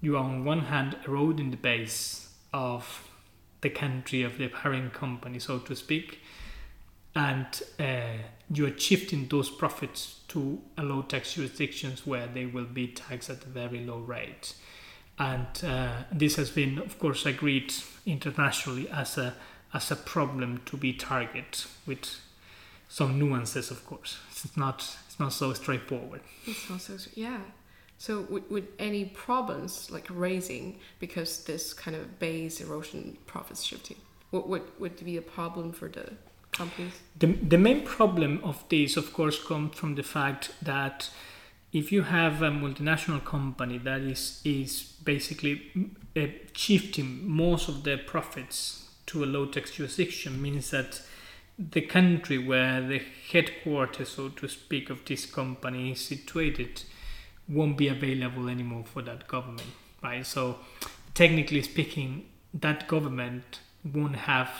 [0.00, 3.08] you are on one hand eroding the base of
[3.60, 6.20] the country of the parent company, so to speak,
[7.14, 8.18] and uh,
[8.52, 13.30] you are shifting those profits to a low tax jurisdictions where they will be taxed
[13.30, 14.54] at a very low rate.
[15.18, 17.72] And uh, this has been, of course, agreed
[18.06, 19.34] internationally as a
[19.74, 22.20] as a problem to be targeted with
[22.88, 24.18] some nuances, of course.
[24.30, 26.20] It's not it's not so straightforward.
[26.46, 27.40] It's not so yeah.
[27.98, 33.96] So would, would any problems like raising because this kind of base erosion profits shifting?
[34.30, 36.12] What would would be a problem for the
[36.52, 36.92] companies?
[37.18, 41.10] The the main problem of this, of course, comes from the fact that
[41.72, 45.70] if you have a multinational company that is is basically
[46.16, 51.02] uh, shifting most of their profits to a low tax jurisdiction means that
[51.58, 53.02] the country where the
[53.32, 56.82] headquarters, so to speak, of this company is situated
[57.48, 59.68] won't be available anymore for that government,
[60.02, 60.24] right?
[60.24, 60.58] So,
[61.14, 63.60] technically speaking, that government
[63.92, 64.50] won't have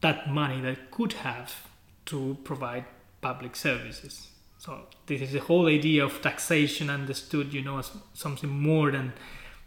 [0.00, 1.68] that money that could have
[2.06, 2.86] to provide
[3.20, 4.27] public services.
[4.58, 9.12] So, this is the whole idea of taxation understood, you know, as something more than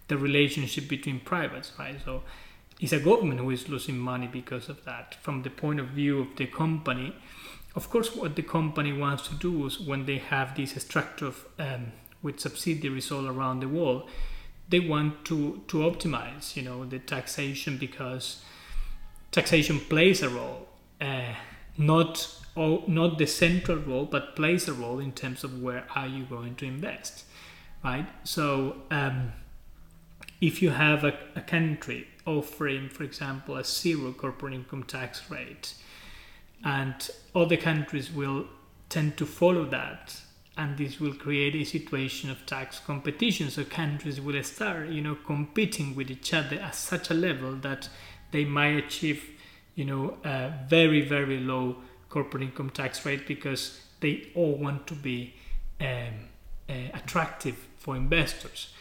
[0.09, 1.95] the relationship between privates, right?
[2.03, 2.23] So,
[2.81, 5.15] it's a government who is losing money because of that.
[5.21, 7.15] From the point of view of the company,
[7.75, 11.45] of course, what the company wants to do is when they have this structure of,
[11.57, 14.09] um, with subsidiaries all around the world,
[14.67, 18.43] they want to to optimize, you know, the taxation because
[19.31, 20.67] taxation plays a role,
[20.99, 21.33] uh,
[21.77, 26.07] not oh, not the central role, but plays a role in terms of where are
[26.07, 27.25] you going to invest,
[27.83, 28.07] right?
[28.23, 28.77] So.
[28.89, 29.33] Um,
[30.41, 35.75] if you have a, a country offering, for example, a zero corporate income tax rate,
[36.65, 38.47] and other countries will
[38.89, 40.19] tend to follow that,
[40.57, 43.49] and this will create a situation of tax competition.
[43.51, 47.89] So countries will start, you know, competing with each other at such a level that
[48.31, 49.23] they might achieve,
[49.75, 51.77] you know, a very very low
[52.11, 55.33] corporate income tax rate because they all want to be
[55.79, 56.27] um,
[56.69, 58.73] uh, attractive for investors.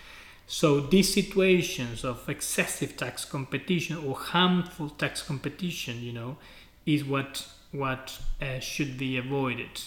[0.47, 6.39] So these situations of excessive tax competition or harmful tax competition, you know,
[6.85, 9.81] is what what uh, should be avoided.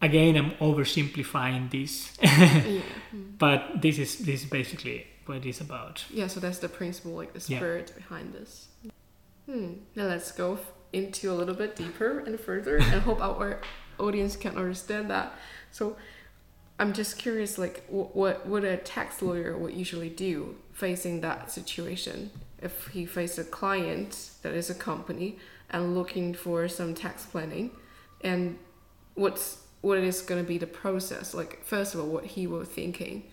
[0.00, 2.80] Again, I'm oversimplifying this, yeah.
[3.38, 6.04] but this is this is basically what it's about.
[6.10, 8.02] Yeah, so that's the principle, like the spirit yeah.
[8.02, 8.66] behind this.
[9.46, 9.74] Hmm.
[9.94, 10.58] Now let's go
[10.92, 13.60] into a little bit deeper and further, and hope our
[13.98, 15.32] audience can understand that.
[15.70, 15.96] So
[16.78, 22.30] I'm just curious, like, what what a tax lawyer would usually do facing that situation
[22.60, 25.38] if he faced a client that is a company
[25.70, 27.70] and looking for some tax planning,
[28.22, 28.58] and
[29.14, 31.34] what's what is going to be the process?
[31.34, 33.24] Like, first of all, what he was thinking,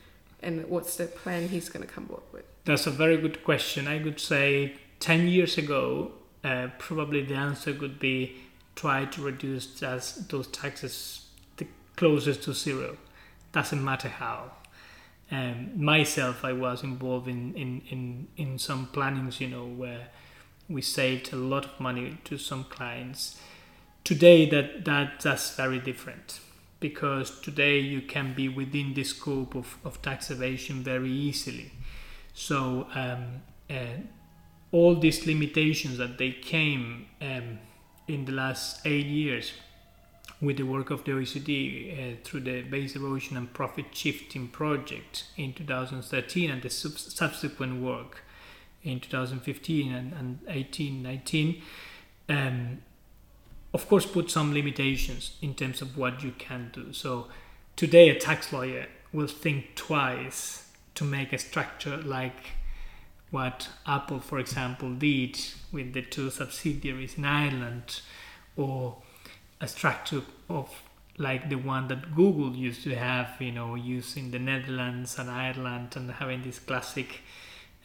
[0.42, 2.46] and what's the plan he's going to come up with?
[2.66, 3.88] That's a very good question.
[3.88, 6.12] I would say ten years ago,
[6.44, 8.36] uh, probably the answer would be
[8.76, 11.26] try to reduce just those taxes
[11.58, 12.98] the closest to zero
[13.52, 14.52] doesn't matter how.
[15.32, 20.08] Um, myself, I was involved in, in, in, in some plannings, you know, where
[20.68, 23.40] we saved a lot of money to some clients.
[24.04, 26.40] Today, that, that that's very different
[26.80, 31.72] because today you can be within the scope of, of tax evasion very easily.
[32.34, 34.02] So um, uh,
[34.72, 37.60] all these limitations that they came um,
[38.08, 39.54] in the last eight years
[40.42, 45.26] with the work of the OECD uh, through the Base Erosion and Profit Shifting Project
[45.36, 48.24] in 2013 and the sub- subsequent work
[48.84, 51.62] in 2015 and, and 18, 19,
[52.30, 52.78] um,
[53.74, 56.94] of course, put some limitations in terms of what you can do.
[56.94, 57.28] So
[57.76, 62.52] today, a tax lawyer will think twice to make a structure like
[63.32, 65.40] what Apple, for example, did
[65.72, 68.02] with the two subsidiaries in Ireland
[68.56, 68.98] or
[69.62, 70.70] a structure of
[71.18, 75.96] like the one that Google used to have, you know, using the Netherlands and Ireland
[75.96, 77.22] and having this classic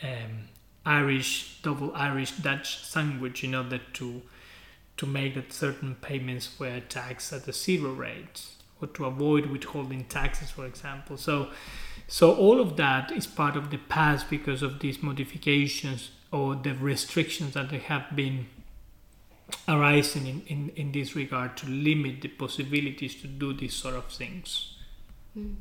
[0.03, 0.49] um,
[0.87, 4.23] Irish, double Irish Dutch sandwich in order to
[4.97, 8.43] to make that certain payments were taxed at a zero rate
[8.81, 11.17] or to avoid withholding taxes, for example.
[11.17, 11.51] So,
[12.07, 16.75] so all of that is part of the past because of these modifications or the
[16.75, 18.47] restrictions that have been
[19.69, 24.07] arising in, in, in this regard to limit the possibilities to do these sort of
[24.07, 24.75] things.
[25.37, 25.57] Mm.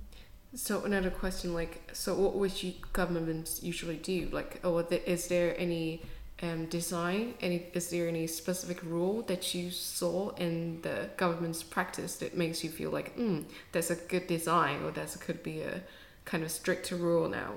[0.55, 4.29] So another question, like, so what would you, governments usually do?
[4.31, 6.03] Like, oh, is there any
[6.43, 7.33] um, design?
[7.41, 12.63] Any is there any specific rule that you saw in the government's practice that makes
[12.63, 13.41] you feel like, hmm,
[13.71, 15.81] that's a good design, or that could be a
[16.25, 17.53] kind of stricter rule now?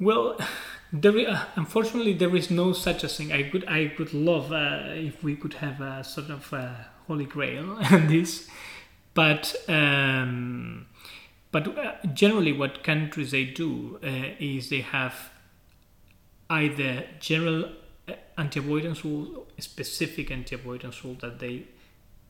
[0.00, 0.38] Well,
[0.92, 3.32] there, uh, unfortunately, there is no such a thing.
[3.32, 7.26] I could, I would love uh, if we could have a sort of a holy
[7.26, 8.48] grail on this,
[9.14, 10.86] but um,
[11.52, 15.30] but uh, generally, what countries they do uh, is they have
[16.50, 17.70] either general
[18.08, 21.66] uh, anti-avoidance rules, specific anti-avoidance rules that they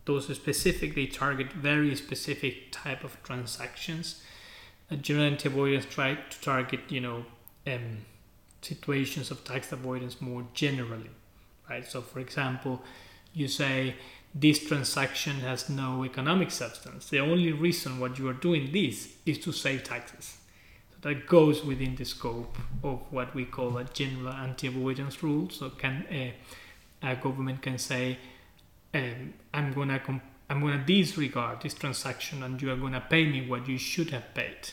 [0.04, 4.22] those specific they target very specific type of transactions.
[4.90, 7.24] A general anti-avoidance try to target you know
[7.66, 7.98] um,
[8.62, 11.10] situations of tax avoidance more generally,
[11.68, 11.86] right?
[11.86, 12.82] So, for example,
[13.32, 13.96] you say
[14.34, 17.08] this transaction has no economic substance.
[17.08, 20.38] The only reason what you are doing this is to save taxes.
[20.90, 25.50] So that goes within the scope of what we call a general anti-avoidance rule.
[25.50, 28.18] So can uh, a government can say,
[28.92, 33.46] um, I'm gonna comp- I'm gonna disregard this transaction and you are gonna pay me
[33.46, 34.70] what you should have paid.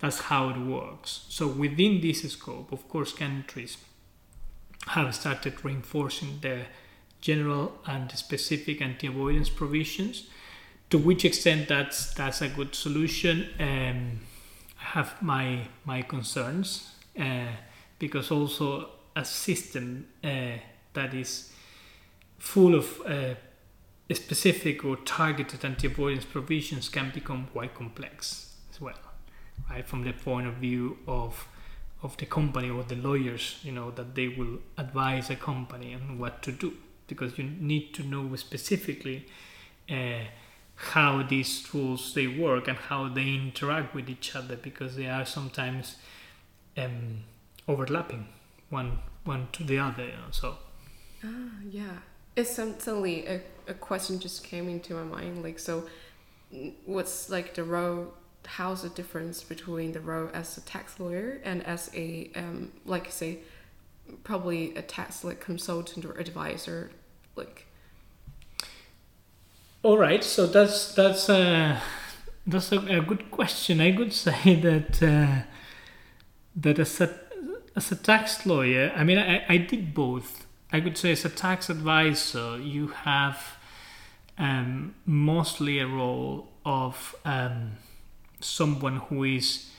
[0.00, 1.26] That's how it works.
[1.28, 3.78] So within this scope, of course, countries
[4.88, 6.66] have started reinforcing their
[7.20, 10.28] general and specific anti-avoidance provisions.
[10.90, 14.20] To which extent that's that's a good solution, um,
[14.78, 17.46] I have my my concerns uh,
[17.98, 20.58] because also a system uh,
[20.92, 21.52] that is
[22.38, 23.34] full of uh,
[24.14, 28.98] specific or targeted anti-avoidance provisions can become quite complex as well,
[29.70, 29.86] right?
[29.86, 31.46] From the point of view of
[32.02, 36.18] of the company or the lawyers, you know, that they will advise a company on
[36.18, 36.74] what to do
[37.06, 39.26] because you need to know specifically
[39.88, 40.24] uh,
[40.74, 45.24] how these tools they work and how they interact with each other because they are
[45.24, 45.96] sometimes
[46.76, 47.22] um,
[47.68, 48.26] overlapping
[48.70, 50.04] one one to the other.
[50.04, 50.56] You know, so
[51.24, 51.28] ah
[51.70, 51.98] yeah,
[52.36, 55.42] suddenly a, a question just came into my mind.
[55.42, 55.86] Like so,
[56.86, 58.14] what's like the role?
[58.44, 63.06] How's the difference between the role as a tax lawyer and as a um, like
[63.06, 63.38] I say
[64.24, 66.90] probably a tax like consultant or advisor
[67.36, 67.66] like
[69.82, 71.80] all right so that's that's uh
[72.46, 75.42] that's a, a good question i would say that uh,
[76.54, 77.18] that as a
[77.74, 81.28] as a tax lawyer i mean I, I did both i could say as a
[81.28, 83.56] tax advisor you have
[84.38, 87.72] um, mostly a role of um,
[88.40, 89.70] someone who is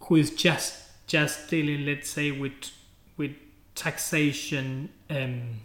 [0.00, 0.74] who is just
[1.06, 2.70] just dealing let's say with
[3.16, 3.32] with
[3.74, 5.60] taxation um,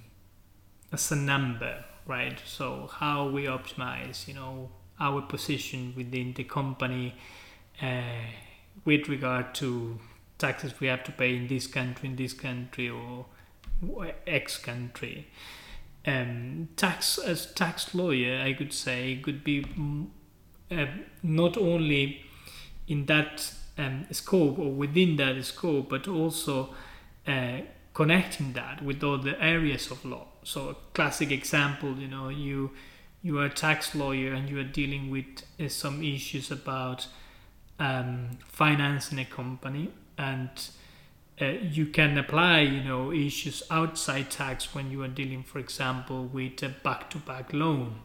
[0.91, 2.39] as a number, right?
[2.45, 7.15] So how we optimize, you know, our position within the company
[7.81, 8.27] uh,
[8.85, 9.99] with regard to
[10.37, 13.25] taxes we have to pay in this country, in this country, or
[14.27, 15.27] X country.
[16.07, 20.07] Um, tax as tax lawyer, I could say, could be mm,
[20.71, 20.85] uh,
[21.23, 22.23] not only
[22.87, 26.75] in that um, scope or within that scope, but also
[27.27, 27.61] uh,
[27.93, 30.27] connecting that with all the areas of law.
[30.43, 32.71] So a classic example, you know, you
[33.23, 35.25] you are a tax lawyer and you are dealing with
[35.59, 37.07] uh, some issues about
[37.79, 40.51] um, financing a company, and
[41.41, 46.25] uh, you can apply, you know, issues outside tax when you are dealing, for example,
[46.25, 47.99] with a back-to-back loan,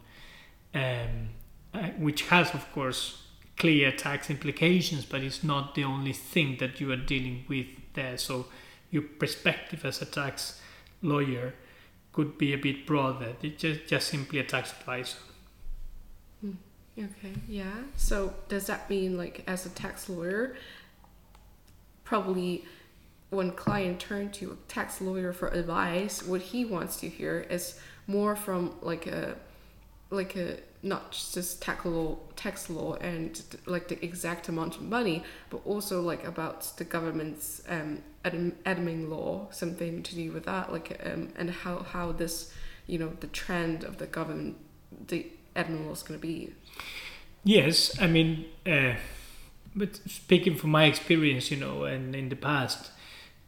[0.74, 1.28] um,
[1.72, 3.22] uh, which has, of course,
[3.56, 8.16] clear tax implications, but it's not the only thing that you are dealing with there.
[8.18, 8.46] So
[8.90, 10.60] your perspective as a tax
[11.02, 11.54] lawyer
[12.12, 13.36] could be a bit broader.
[13.42, 15.18] It's just, just simply a tax advisor.
[16.40, 16.52] Hmm.
[16.98, 17.84] Okay, yeah.
[17.96, 20.56] So does that mean like as a tax lawyer,
[22.02, 22.64] probably
[23.30, 27.80] when client turn to a tax lawyer for advice, what he wants to hear is
[28.06, 29.36] more from like a
[30.10, 35.22] like a not just tax law, tax law and like the exact amount of money,
[35.50, 41.00] but also like about the government's um, admin law, something to do with that, like
[41.04, 42.52] um, and how how this,
[42.86, 44.56] you know, the trend of the government,
[45.06, 46.52] the admin law is going to be.
[47.44, 48.94] Yes, I mean, uh,
[49.74, 52.90] but speaking from my experience, you know, and in the past,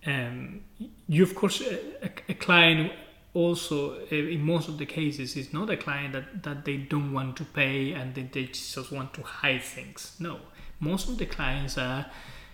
[0.07, 0.61] um,
[1.09, 2.93] you of course a, a client
[3.35, 7.37] also in most of the cases is not a client that, that they don't want
[7.37, 10.17] to pay and they, they just want to hide things.
[10.19, 10.41] No.
[10.81, 12.07] Most of the clients are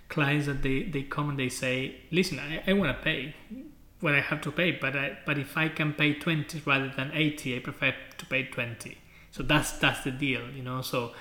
[0.08, 3.34] clients that they, they come and they say listen i, I want to pay.
[4.00, 7.10] What i have to pay but I, but if i can pay 20 rather than
[7.12, 8.96] 80 i prefer to pay 20
[9.32, 10.82] so that's that's the deal you know?
[10.82, 11.12] So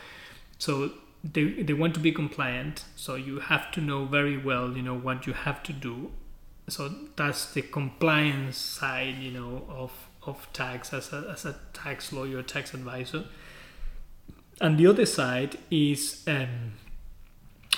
[0.57, 0.91] so
[1.23, 4.97] they, they want to be compliant so you have to know very well you know
[4.97, 6.11] what you have to do.
[6.69, 9.91] So that's the compliance side you know of
[10.23, 13.25] of tax as a, as a tax lawyer tax advisor.
[14.59, 16.73] And the other side is um,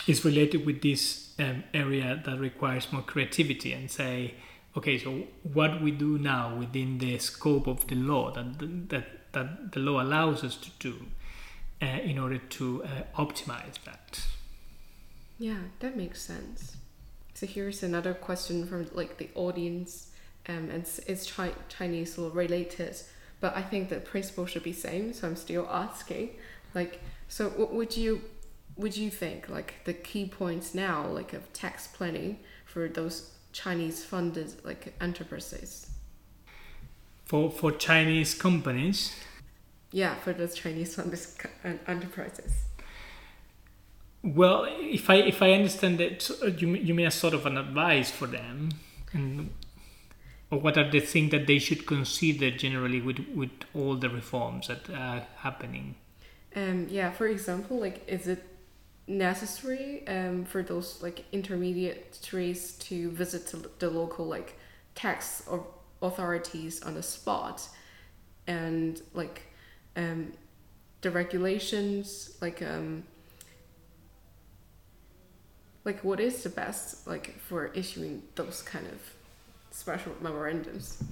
[0.07, 4.33] is related with this um, area that requires more creativity and say
[4.75, 5.23] okay so
[5.53, 10.01] what we do now within the scope of the law that that that the law
[10.01, 11.05] allows us to do
[11.81, 12.87] uh, in order to uh,
[13.21, 14.25] optimize that.
[15.37, 16.75] Yeah, that makes sense.
[17.33, 20.09] So here's another question from like the audience,
[20.47, 22.97] um, and it's, it's chi- Chinese related,
[23.39, 25.13] but I think the principle should be same.
[25.13, 26.31] So I'm still asking,
[26.75, 26.99] like,
[27.29, 28.21] so what would you
[28.75, 34.03] would you think like the key points now, like of tax planning for those Chinese
[34.03, 35.87] funded like enterprises?
[37.25, 39.13] For for Chinese companies.
[39.91, 41.19] Yeah, for those Chinese funded
[41.87, 42.65] enterprises.
[44.21, 48.11] Well, if I if I understand it, you you mean a sort of an advice
[48.11, 48.69] for them,
[49.13, 49.49] and
[50.51, 54.67] or what are the things that they should consider generally with with all the reforms
[54.67, 55.95] that are happening?
[56.55, 58.43] Um, yeah, for example, like is it
[59.07, 64.57] necessary um, for those like intermediaries to visit the local like
[64.95, 65.65] tax or
[66.01, 67.67] authorities on the spot
[68.47, 69.48] and like
[69.99, 70.33] um,
[71.01, 73.03] the regulations like um,
[75.85, 78.99] like what is the best like for issuing those kind of
[79.71, 81.03] special memorandums?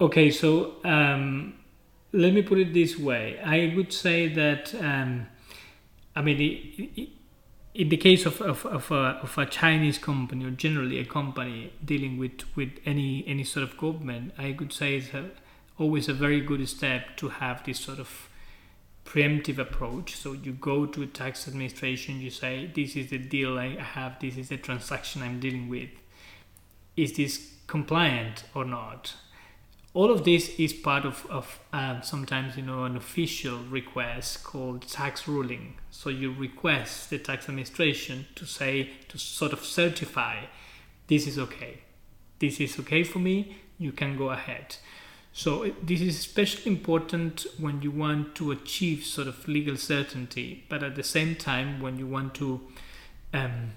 [0.00, 1.54] Okay so um,
[2.12, 3.38] let me put it this way.
[3.44, 5.26] I would say that um,
[6.16, 7.08] I mean,
[7.74, 11.72] in the case of, of, of, a, of a Chinese company or generally a company
[11.84, 15.30] dealing with, with any any sort of government, I could say a,
[15.80, 18.28] always a very good step to have this sort of
[19.04, 20.14] preemptive approach.
[20.14, 24.20] So you go to tax administration, you say, "This is the deal I have.
[24.20, 25.90] This is the transaction I'm dealing with.
[26.96, 29.14] Is this compliant or not?"
[29.92, 34.86] all of this is part of, of um, sometimes you know an official request called
[34.86, 40.44] tax ruling so you request the tax administration to say to sort of certify
[41.08, 41.80] this is okay
[42.38, 44.76] this is okay for me you can go ahead
[45.32, 50.82] so this is especially important when you want to achieve sort of legal certainty but
[50.82, 52.60] at the same time when you want to
[53.32, 53.70] um,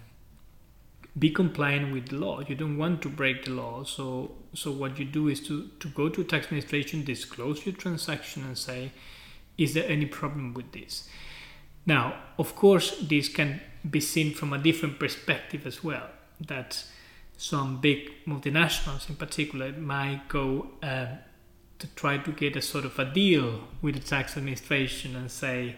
[1.17, 2.41] be compliant with the law.
[2.41, 3.83] You don't want to break the law.
[3.83, 8.43] So so what you do is to, to go to tax administration, disclose your transaction
[8.43, 8.91] and say,
[9.57, 11.07] is there any problem with this?
[11.85, 16.07] Now, of course, this can be seen from a different perspective as well.
[16.39, 16.83] That
[17.37, 21.07] some big multinationals in particular might go uh,
[21.83, 25.75] to try to get a sort of a deal with the tax administration and say,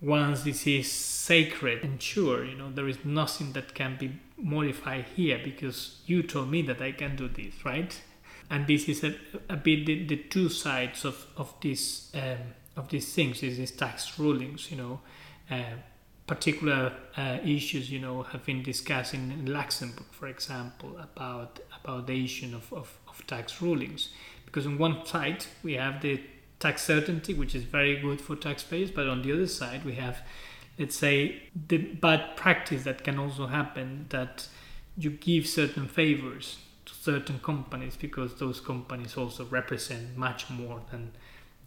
[0.00, 5.04] once this is sacred and sure, you know, there is nothing that can be modified
[5.16, 8.00] here because you told me that I can do this, right?
[8.48, 9.16] And this is a,
[9.48, 13.42] a bit the, the two sides of of this um, of these things.
[13.42, 15.00] Is these tax rulings, you know,
[15.50, 15.76] uh,
[16.28, 22.24] particular uh, issues, you know, have been discussed in Luxembourg, for example, about about the
[22.24, 24.10] issue of, of, of tax rulings.
[24.48, 26.22] Because on one side we have the
[26.58, 30.22] tax certainty, which is very good for taxpayers, but on the other side, we have,
[30.78, 34.48] let's say, the bad practice that can also happen that
[34.96, 41.12] you give certain favors to certain companies because those companies also represent much more than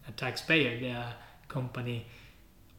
[0.07, 0.79] a taxpayer.
[0.79, 1.13] They are
[1.47, 2.07] company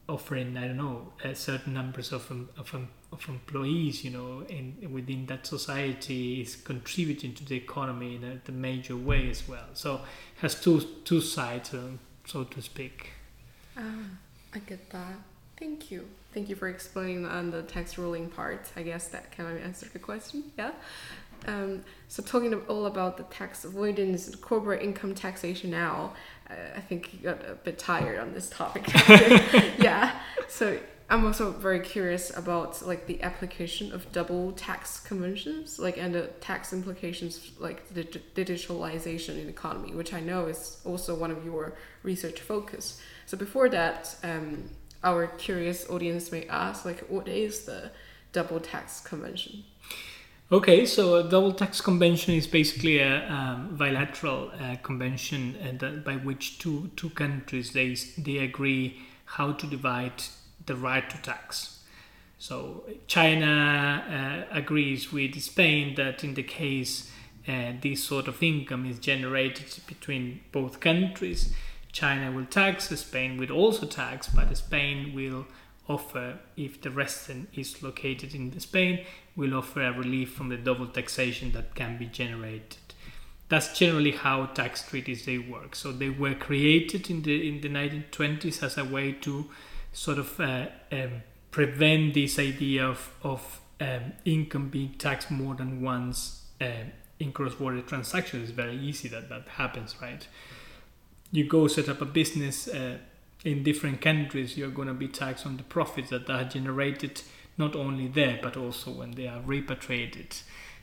[0.09, 2.75] offering, I don't know, certain numbers of, of,
[3.13, 8.53] of employees, you know, in, within that society is contributing to the economy in a,
[8.53, 9.67] major way as well.
[9.75, 10.01] So
[10.41, 13.11] has two, two sides, um, so to speak.
[13.77, 14.05] Ah,
[14.55, 15.15] I get that.
[15.57, 16.09] Thank you.
[16.35, 18.73] Thank you for explaining on the tax ruling part.
[18.75, 20.45] I guess that kind of answered the question.
[20.59, 20.73] Yeah.
[21.47, 26.15] Um, so talking all about the tax avoidance, corporate income taxation now,
[26.49, 28.87] uh, I think you got a bit tired on this topic.
[29.79, 30.21] yeah.
[30.49, 30.79] So
[31.11, 36.29] I'm also very curious about like the application of double tax conventions, like and the
[36.41, 41.45] tax implications, like the digitalization in the economy, which I know is also one of
[41.45, 43.01] your research focus.
[43.27, 44.71] So before that, um,
[45.05, 47.91] our curious audience may ask, like, what is the
[48.33, 49.65] double tax convention?
[50.53, 56.17] Okay, so a double tax convention is basically a um, bilateral uh, convention uh, by
[56.17, 60.23] which two two countries they they agree how to divide
[60.67, 61.81] the right to tax.
[62.39, 67.11] So China uh, agrees with Spain that in the case
[67.49, 71.55] uh, this sort of income is generated between both countries,
[71.93, 75.47] China will tax, Spain will also tax, but Spain will
[75.89, 79.05] offer, if the resident is located in Spain,
[79.37, 82.77] will offer a relief from the double taxation that can be generated.
[83.49, 85.75] That's generally how tax treaties they work.
[85.75, 89.51] So they were created in the in the 1920s as a way to
[89.93, 95.83] sort of uh, um, prevent this idea of of um, income being taxed more than
[95.83, 96.85] once uh,
[97.19, 98.45] in cross-border transactions.
[98.45, 100.27] It's very easy that that happens, right?
[101.31, 102.69] You go set up a business.
[102.69, 102.99] Uh,
[103.45, 107.23] in different countries, you're going to be taxed on the profits that are generated
[107.59, 110.37] not only there but also when they are repatriated.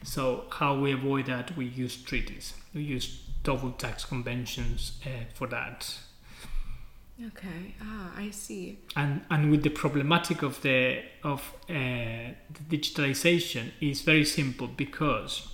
[0.04, 1.58] So, how we avoid that?
[1.58, 2.54] We use treaties.
[2.74, 5.98] We use double tax conventions uh, for that.
[7.28, 7.76] Okay.
[7.82, 8.80] Ah, I see.
[8.96, 15.50] And and with the problematic of the of uh, the digitalization is very simple because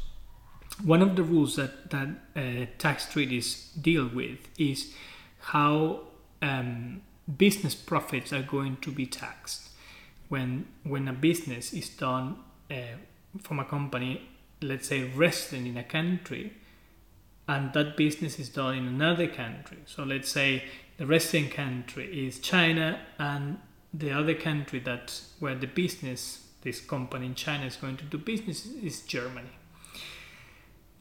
[0.83, 4.93] one of the rules that that uh, tax treaties deal with is
[5.39, 6.01] how
[6.41, 7.01] um,
[7.37, 9.64] business profits are going to be taxed
[10.29, 12.37] when when a business is done
[12.71, 12.97] uh,
[13.41, 14.29] from a company,
[14.61, 16.53] let's say resident in a country,
[17.47, 19.77] and that business is done in another country.
[19.85, 20.63] So let's say
[20.97, 23.59] the resident country is China, and
[23.93, 28.17] the other country that where the business, this company in China is going to do
[28.17, 29.49] business is Germany.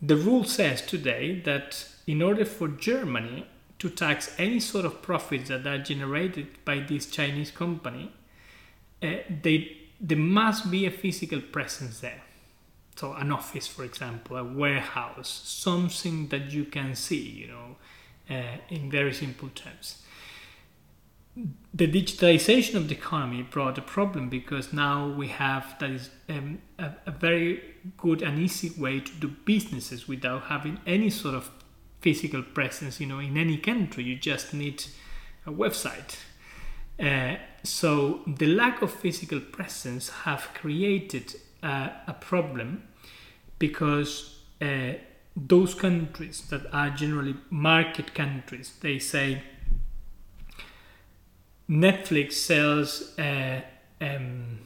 [0.02, 3.46] The rule says today that in order for Germany
[3.78, 8.12] to tax any sort of profits that are generated by this Chinese company,
[9.04, 12.22] uh, they there must be a physical presence there.
[12.96, 17.76] So an office, for example, a warehouse, something that you can see, you know,
[18.30, 20.02] uh, in very simple terms.
[21.72, 26.58] The digitalization of the economy brought a problem because now we have that is um,
[26.78, 27.62] a, a very
[27.96, 31.50] good and easy way to do businesses without having any sort of
[32.00, 34.04] physical presence, you know, in any country.
[34.04, 34.84] You just need
[35.46, 36.16] a website.
[37.00, 42.86] Uh, so the lack of physical presence have created uh, a problem
[43.58, 44.92] because uh,
[45.34, 49.42] those countries that are generally market countries, they say
[51.68, 53.62] Netflix sells uh,
[54.00, 54.58] um,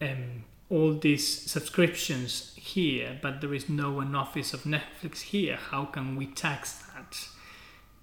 [0.00, 5.56] um, all these subscriptions here, but there is no one office of Netflix here.
[5.56, 6.82] How can we tax?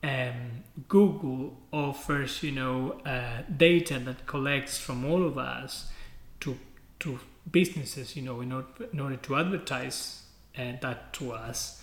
[0.04, 5.91] Um, Google offers, you know, uh, data that collects from all of us
[6.41, 6.58] to
[7.00, 7.20] to
[7.52, 10.24] businesses, you know, in order, in order to advertise
[10.58, 11.82] uh, that to us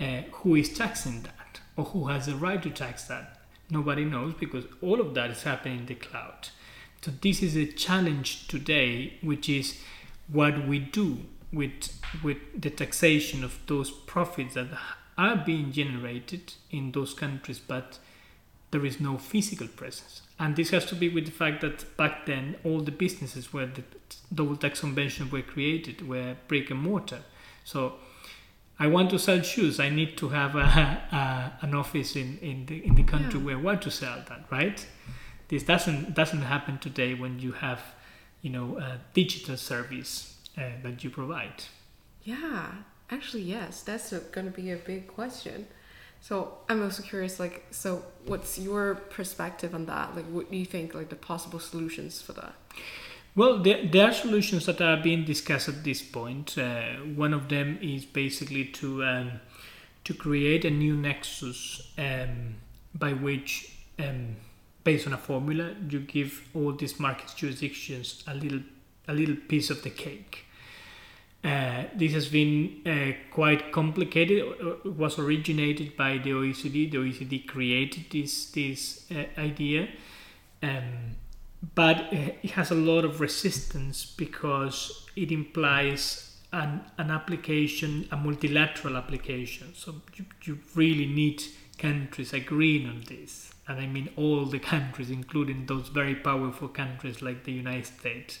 [0.00, 3.38] uh, who is taxing that or who has the right to tax that.
[3.70, 6.48] Nobody knows because all of that is happening in the cloud.
[7.02, 9.80] So this is a challenge today, which is
[10.28, 11.18] what we do
[11.52, 14.68] with with the taxation of those profits that
[15.16, 17.98] are being generated in those countries, but
[18.70, 20.22] there is no physical presence.
[20.38, 23.66] And this has to be with the fact that back then all the businesses where
[23.66, 23.84] the
[24.34, 27.20] double tax conventions were created were brick and mortar.
[27.62, 27.94] So
[28.78, 29.78] I want to sell shoes.
[29.78, 30.58] I need to have a,
[31.60, 33.46] a, an office in, in the in the country yeah.
[33.46, 34.84] where I want to sell that, right?
[35.48, 37.80] This doesn't doesn't happen today when you have,
[38.42, 41.64] you know, a digital service uh, that you provide.
[42.24, 42.72] Yeah,
[43.10, 43.82] actually, yes.
[43.82, 45.66] That's going to be a big question.
[46.20, 50.16] So I'm also curious, like, so what's your perspective on that?
[50.16, 52.54] Like, what do you think, like, the possible solutions for that?
[53.36, 56.56] Well, there, there are solutions that are being discussed at this point.
[56.56, 59.40] Uh, one of them is basically to um,
[60.04, 62.56] to create a new nexus um,
[62.94, 64.36] by which, um,
[64.84, 68.60] based on a formula, you give all these market jurisdictions a little
[69.08, 70.46] a little piece of the cake.
[71.44, 74.38] Uh, this has been uh, quite complicated.
[74.84, 76.90] It was originated by the OECD.
[76.90, 79.88] The OECD created this this uh, idea.
[80.62, 81.16] Um,
[81.74, 88.96] but it has a lot of resistance because it implies an, an application, a multilateral
[88.96, 89.74] application.
[89.74, 91.42] So you, you really need
[91.78, 93.52] countries agreeing on this.
[93.66, 98.38] And I mean all the countries, including those very powerful countries like the United States.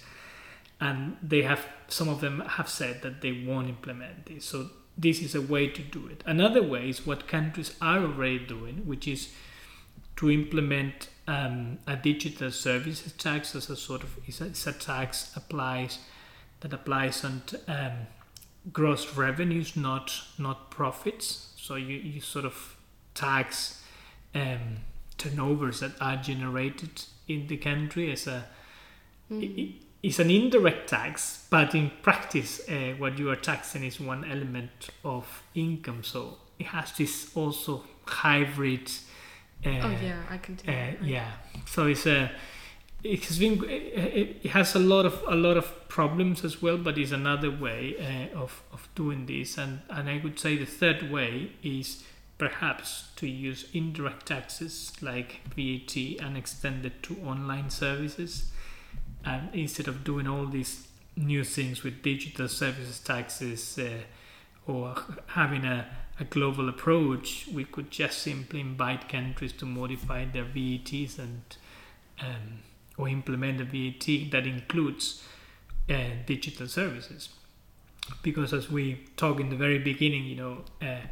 [0.80, 4.44] And they have, some of them have said that they won't implement this.
[4.44, 6.22] So this is a way to do it.
[6.26, 9.32] Another way is what countries are already doing, which is
[10.16, 15.98] to implement um, a digital services tax as a sort of is a, tax applies
[16.60, 17.92] that applies on um,
[18.72, 21.52] gross revenues, not not profits.
[21.56, 22.76] So you, you sort of
[23.14, 23.82] tax
[24.34, 24.78] um,
[25.18, 28.44] turnovers that are generated in the country as a
[29.30, 29.74] mm.
[30.04, 34.24] It, it's an indirect tax, but in practice, uh, what you are taxing is one
[34.24, 36.02] element of income.
[36.04, 38.90] So it has this also hybrid
[39.66, 41.30] uh, oh yeah, I can Uh, yeah,
[41.66, 42.30] so it's a
[43.02, 46.98] it has been it has a lot of a lot of problems as well, but
[46.98, 51.10] it's another way uh, of of doing this, and and I would say the third
[51.10, 52.04] way is
[52.36, 58.50] perhaps to use indirect taxes like VAT and extend it to online services,
[59.24, 64.02] and instead of doing all these new things with digital services taxes uh,
[64.66, 64.94] or
[65.28, 65.86] having a
[66.20, 71.42] a global approach, we could just simply invite countries to modify their VATs and
[72.20, 72.60] um,
[72.96, 75.24] or implement a VAT that includes
[75.90, 75.94] uh,
[76.26, 77.30] digital services.
[78.22, 81.06] Because as we talked in the very beginning, you know, uh,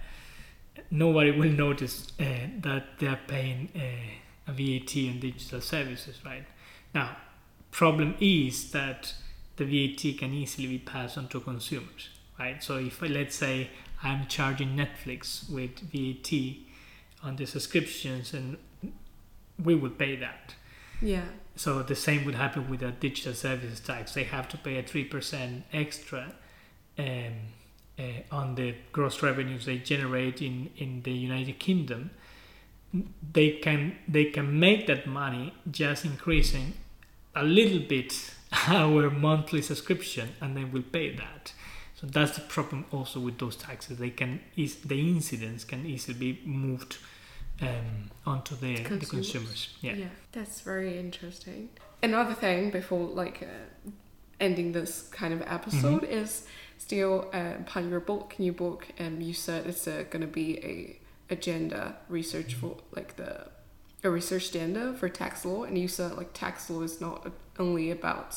[0.90, 2.24] nobody will notice uh,
[2.60, 6.44] that they are paying uh, a VAT on digital services, right?
[6.94, 7.16] Now,
[7.72, 9.14] problem is that
[9.56, 12.62] the VAT can easily be passed on to consumers, right?
[12.62, 13.70] So if let's say
[14.02, 16.32] I'm charging Netflix with VAT
[17.24, 18.58] on the subscriptions, and
[19.62, 20.54] we would pay that.
[21.00, 21.24] Yeah.
[21.56, 24.14] So the same would happen with a digital services tax.
[24.14, 26.34] They have to pay a three percent extra
[26.98, 27.34] um,
[27.98, 32.10] uh, on the gross revenues they generate in, in the United Kingdom.
[33.32, 36.74] They can they can make that money just increasing
[37.34, 38.34] a little bit
[38.68, 41.52] our monthly subscription, and then we'll pay that.
[41.94, 43.98] So that's the problem also with those taxes.
[43.98, 46.98] They can is the incidence can easily be moved
[47.60, 49.00] um, onto the consumers.
[49.00, 49.68] the consumers.
[49.80, 49.94] Yeah.
[49.94, 51.68] yeah, that's very interesting.
[52.02, 53.90] Another thing before like uh,
[54.40, 56.12] ending this kind of episode mm-hmm.
[56.12, 56.44] is
[56.78, 60.58] still uh, upon your book, new book, um, you said it's uh, going to be
[60.64, 60.98] a
[61.32, 63.46] agenda research for like the
[64.04, 67.90] a research agenda for tax law, and you said like tax law is not only
[67.90, 68.36] about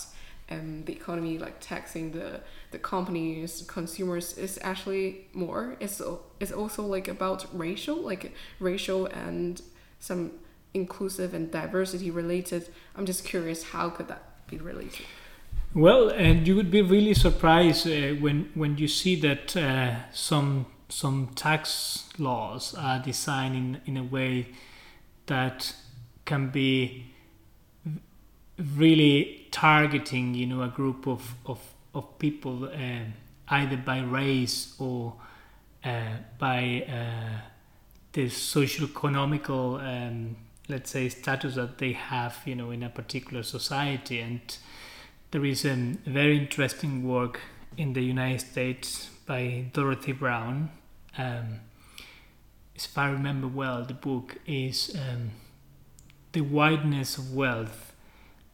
[0.49, 2.41] um, the economy, like taxing the
[2.71, 5.75] the companies, consumers is actually more.
[5.79, 6.01] It's
[6.39, 9.61] it's also like about racial, like racial and
[9.99, 10.31] some
[10.73, 12.69] inclusive and diversity related.
[12.95, 15.05] I'm just curious, how could that be related?
[15.73, 20.67] Well, and you would be really surprised uh, when when you see that uh, some
[20.89, 24.47] some tax laws are designed in, in a way
[25.27, 25.73] that
[26.25, 27.05] can be
[28.75, 31.59] really targeting, you know, a group of of
[31.93, 33.05] of people uh,
[33.49, 35.13] either by race or
[35.83, 37.41] uh, by uh,
[38.13, 40.35] the social economical um,
[40.67, 44.19] let's say status that they have you know in a particular society.
[44.19, 44.57] And
[45.31, 47.39] there is a very interesting work
[47.77, 50.71] in the United States by Dorothy Brown
[51.17, 51.59] um,
[52.75, 55.31] if I remember well the book is um,
[56.33, 57.93] the whiteness of wealth.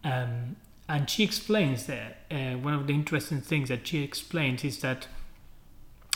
[0.04, 0.56] Um,
[0.88, 5.08] and she explains that uh, one of the interesting things that she explains is that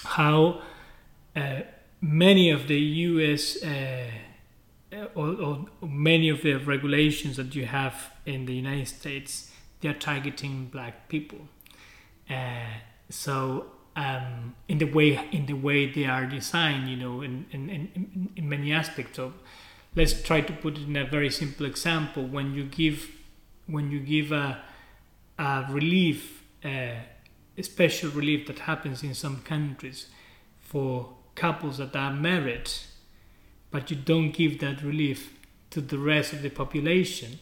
[0.03, 0.61] how
[1.35, 1.61] uh,
[2.01, 4.07] many of the US uh,
[5.15, 9.51] or, or, many of the regulations that you have in the United States
[9.81, 11.39] they are targeting black people.
[12.29, 12.79] Uh,
[13.09, 13.65] so
[13.95, 18.29] um, in the way in the way they are designed you know in, in, in,
[18.35, 19.33] in many aspects of
[19.95, 22.25] let's try to put it in a very simple example.
[22.25, 23.11] When you give
[23.67, 24.61] when you give a,
[25.39, 26.99] a relief, uh,
[27.57, 30.07] a special relief that happens in some countries
[30.61, 32.69] for couples that are married,
[33.71, 35.33] but you don't give that relief
[35.71, 37.39] to the rest of the population,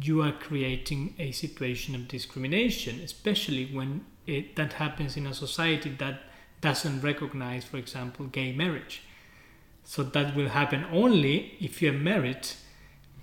[0.00, 5.90] you are creating a situation of discrimination, especially when it, that happens in a society
[5.98, 6.20] that
[6.60, 9.02] doesn't recognize, for example, gay marriage.
[9.84, 12.48] So that will happen only if you're married,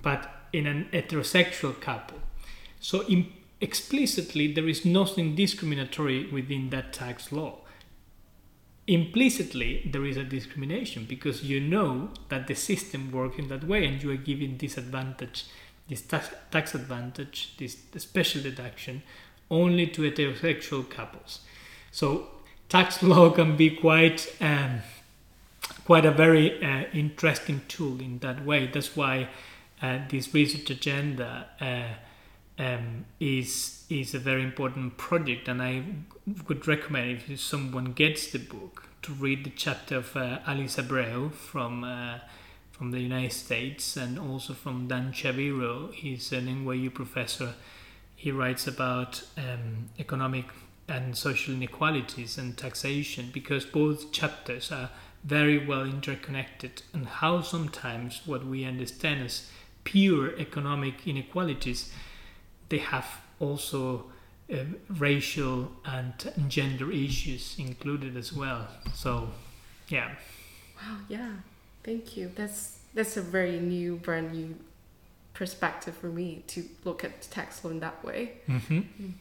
[0.01, 2.19] but in an heterosexual couple.
[2.79, 3.31] So in,
[3.61, 7.59] explicitly, there is nothing discriminatory within that tax law.
[8.87, 13.85] Implicitly, there is a discrimination because you know that the system works in that way
[13.85, 15.45] and you are giving this advantage,
[15.89, 19.03] this tax, tax advantage, this special deduction
[19.49, 21.41] only to heterosexual couples.
[21.91, 22.27] So
[22.69, 24.81] tax law can be quite um,
[25.85, 28.67] quite a very uh, interesting tool in that way.
[28.67, 29.30] That's why
[29.81, 35.84] uh, this research agenda uh, um, is is a very important project, and I
[36.47, 41.31] would recommend if someone gets the book to read the chapter of uh, Alice Abreu
[41.31, 42.19] from uh,
[42.72, 45.93] from the United States and also from Dan Shaviro.
[45.93, 47.53] He's an NYU professor.
[48.18, 50.45] He writes about um, economic
[50.89, 54.89] and social inequalities and taxation because both chapters are
[55.23, 59.49] very well interconnected and how sometimes what we understand as
[59.84, 61.91] pure economic inequalities,
[62.69, 64.06] they have also
[64.52, 64.57] uh,
[64.89, 68.68] racial and gender issues included as well.
[68.94, 69.30] So,
[69.89, 70.15] yeah.
[70.76, 70.98] Wow.
[71.07, 71.31] Yeah.
[71.84, 72.31] Thank you.
[72.35, 74.56] That's that's a very new, brand new
[75.38, 78.31] perspective for me to look at tax law in that way.
[78.49, 78.80] Mm-hmm.
[78.80, 79.14] Mm.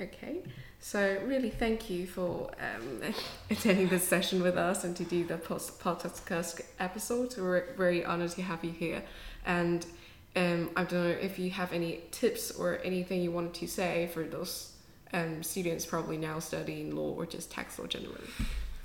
[0.00, 0.38] Okay.
[0.80, 3.00] So really, thank you for um,
[3.50, 7.36] attending this session with us and to do the post podcast episode.
[7.38, 9.04] We're very honored to have you here,
[9.46, 9.86] and
[10.34, 14.10] um, I don't know if you have any tips or anything you wanted to say
[14.12, 14.72] for those
[15.12, 18.26] um, students probably now studying law or just tax law generally.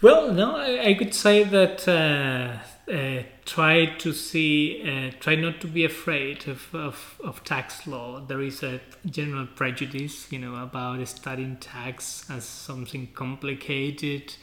[0.02, 2.58] Well, no, I, I could say that uh,
[2.90, 8.22] uh, try to see, uh, try not to be afraid of, of, of tax law.
[8.22, 14.36] There is a general prejudice, you know, about studying tax as something complicated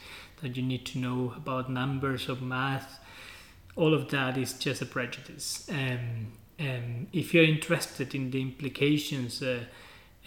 [0.43, 2.99] that you need to know about numbers of math.
[3.75, 5.67] All of that is just a prejudice.
[5.71, 9.63] Um, um, if you're interested in the implications uh,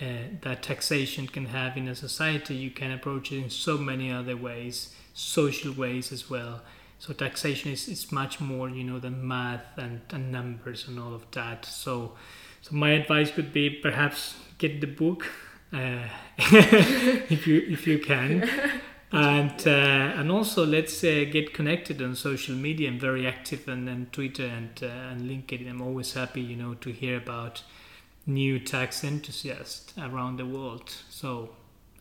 [0.01, 0.05] uh,
[0.43, 4.37] that taxation can have in a society, you can approach it in so many other
[4.37, 6.63] ways, social ways as well.
[6.99, 11.15] So taxation is, is much more, you know, than math and, and numbers and all
[11.15, 11.65] of that.
[11.65, 12.13] So,
[12.61, 15.27] so my advice would be perhaps get the book
[15.73, 16.05] uh,
[16.39, 18.49] if you if you can,
[19.13, 22.89] and uh, and also let's uh, get connected on social media.
[22.89, 25.71] I'm very active and, and Twitter and uh, and LinkedIn.
[25.71, 27.63] I'm always happy, you know, to hear about
[28.27, 30.91] new tax enthusiasts around the world.
[31.09, 31.51] So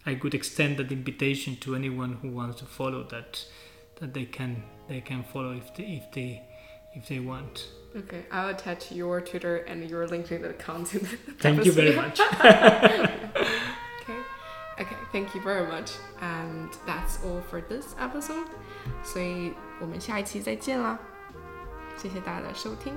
[0.09, 3.46] I could extend that invitation to anyone who wants to follow that
[4.01, 6.42] that they can they can follow if they if they
[6.94, 7.68] if they want.
[7.96, 12.18] Okay, I'll attach your Twitter and your LinkedIn account in the Thank you very much.
[14.01, 14.18] Okay,
[14.80, 18.48] okay, thank you very much, and that's all for this episode.
[19.02, 20.98] 所以我们下一期再见啦，
[21.96, 22.92] 谢谢大家的收听。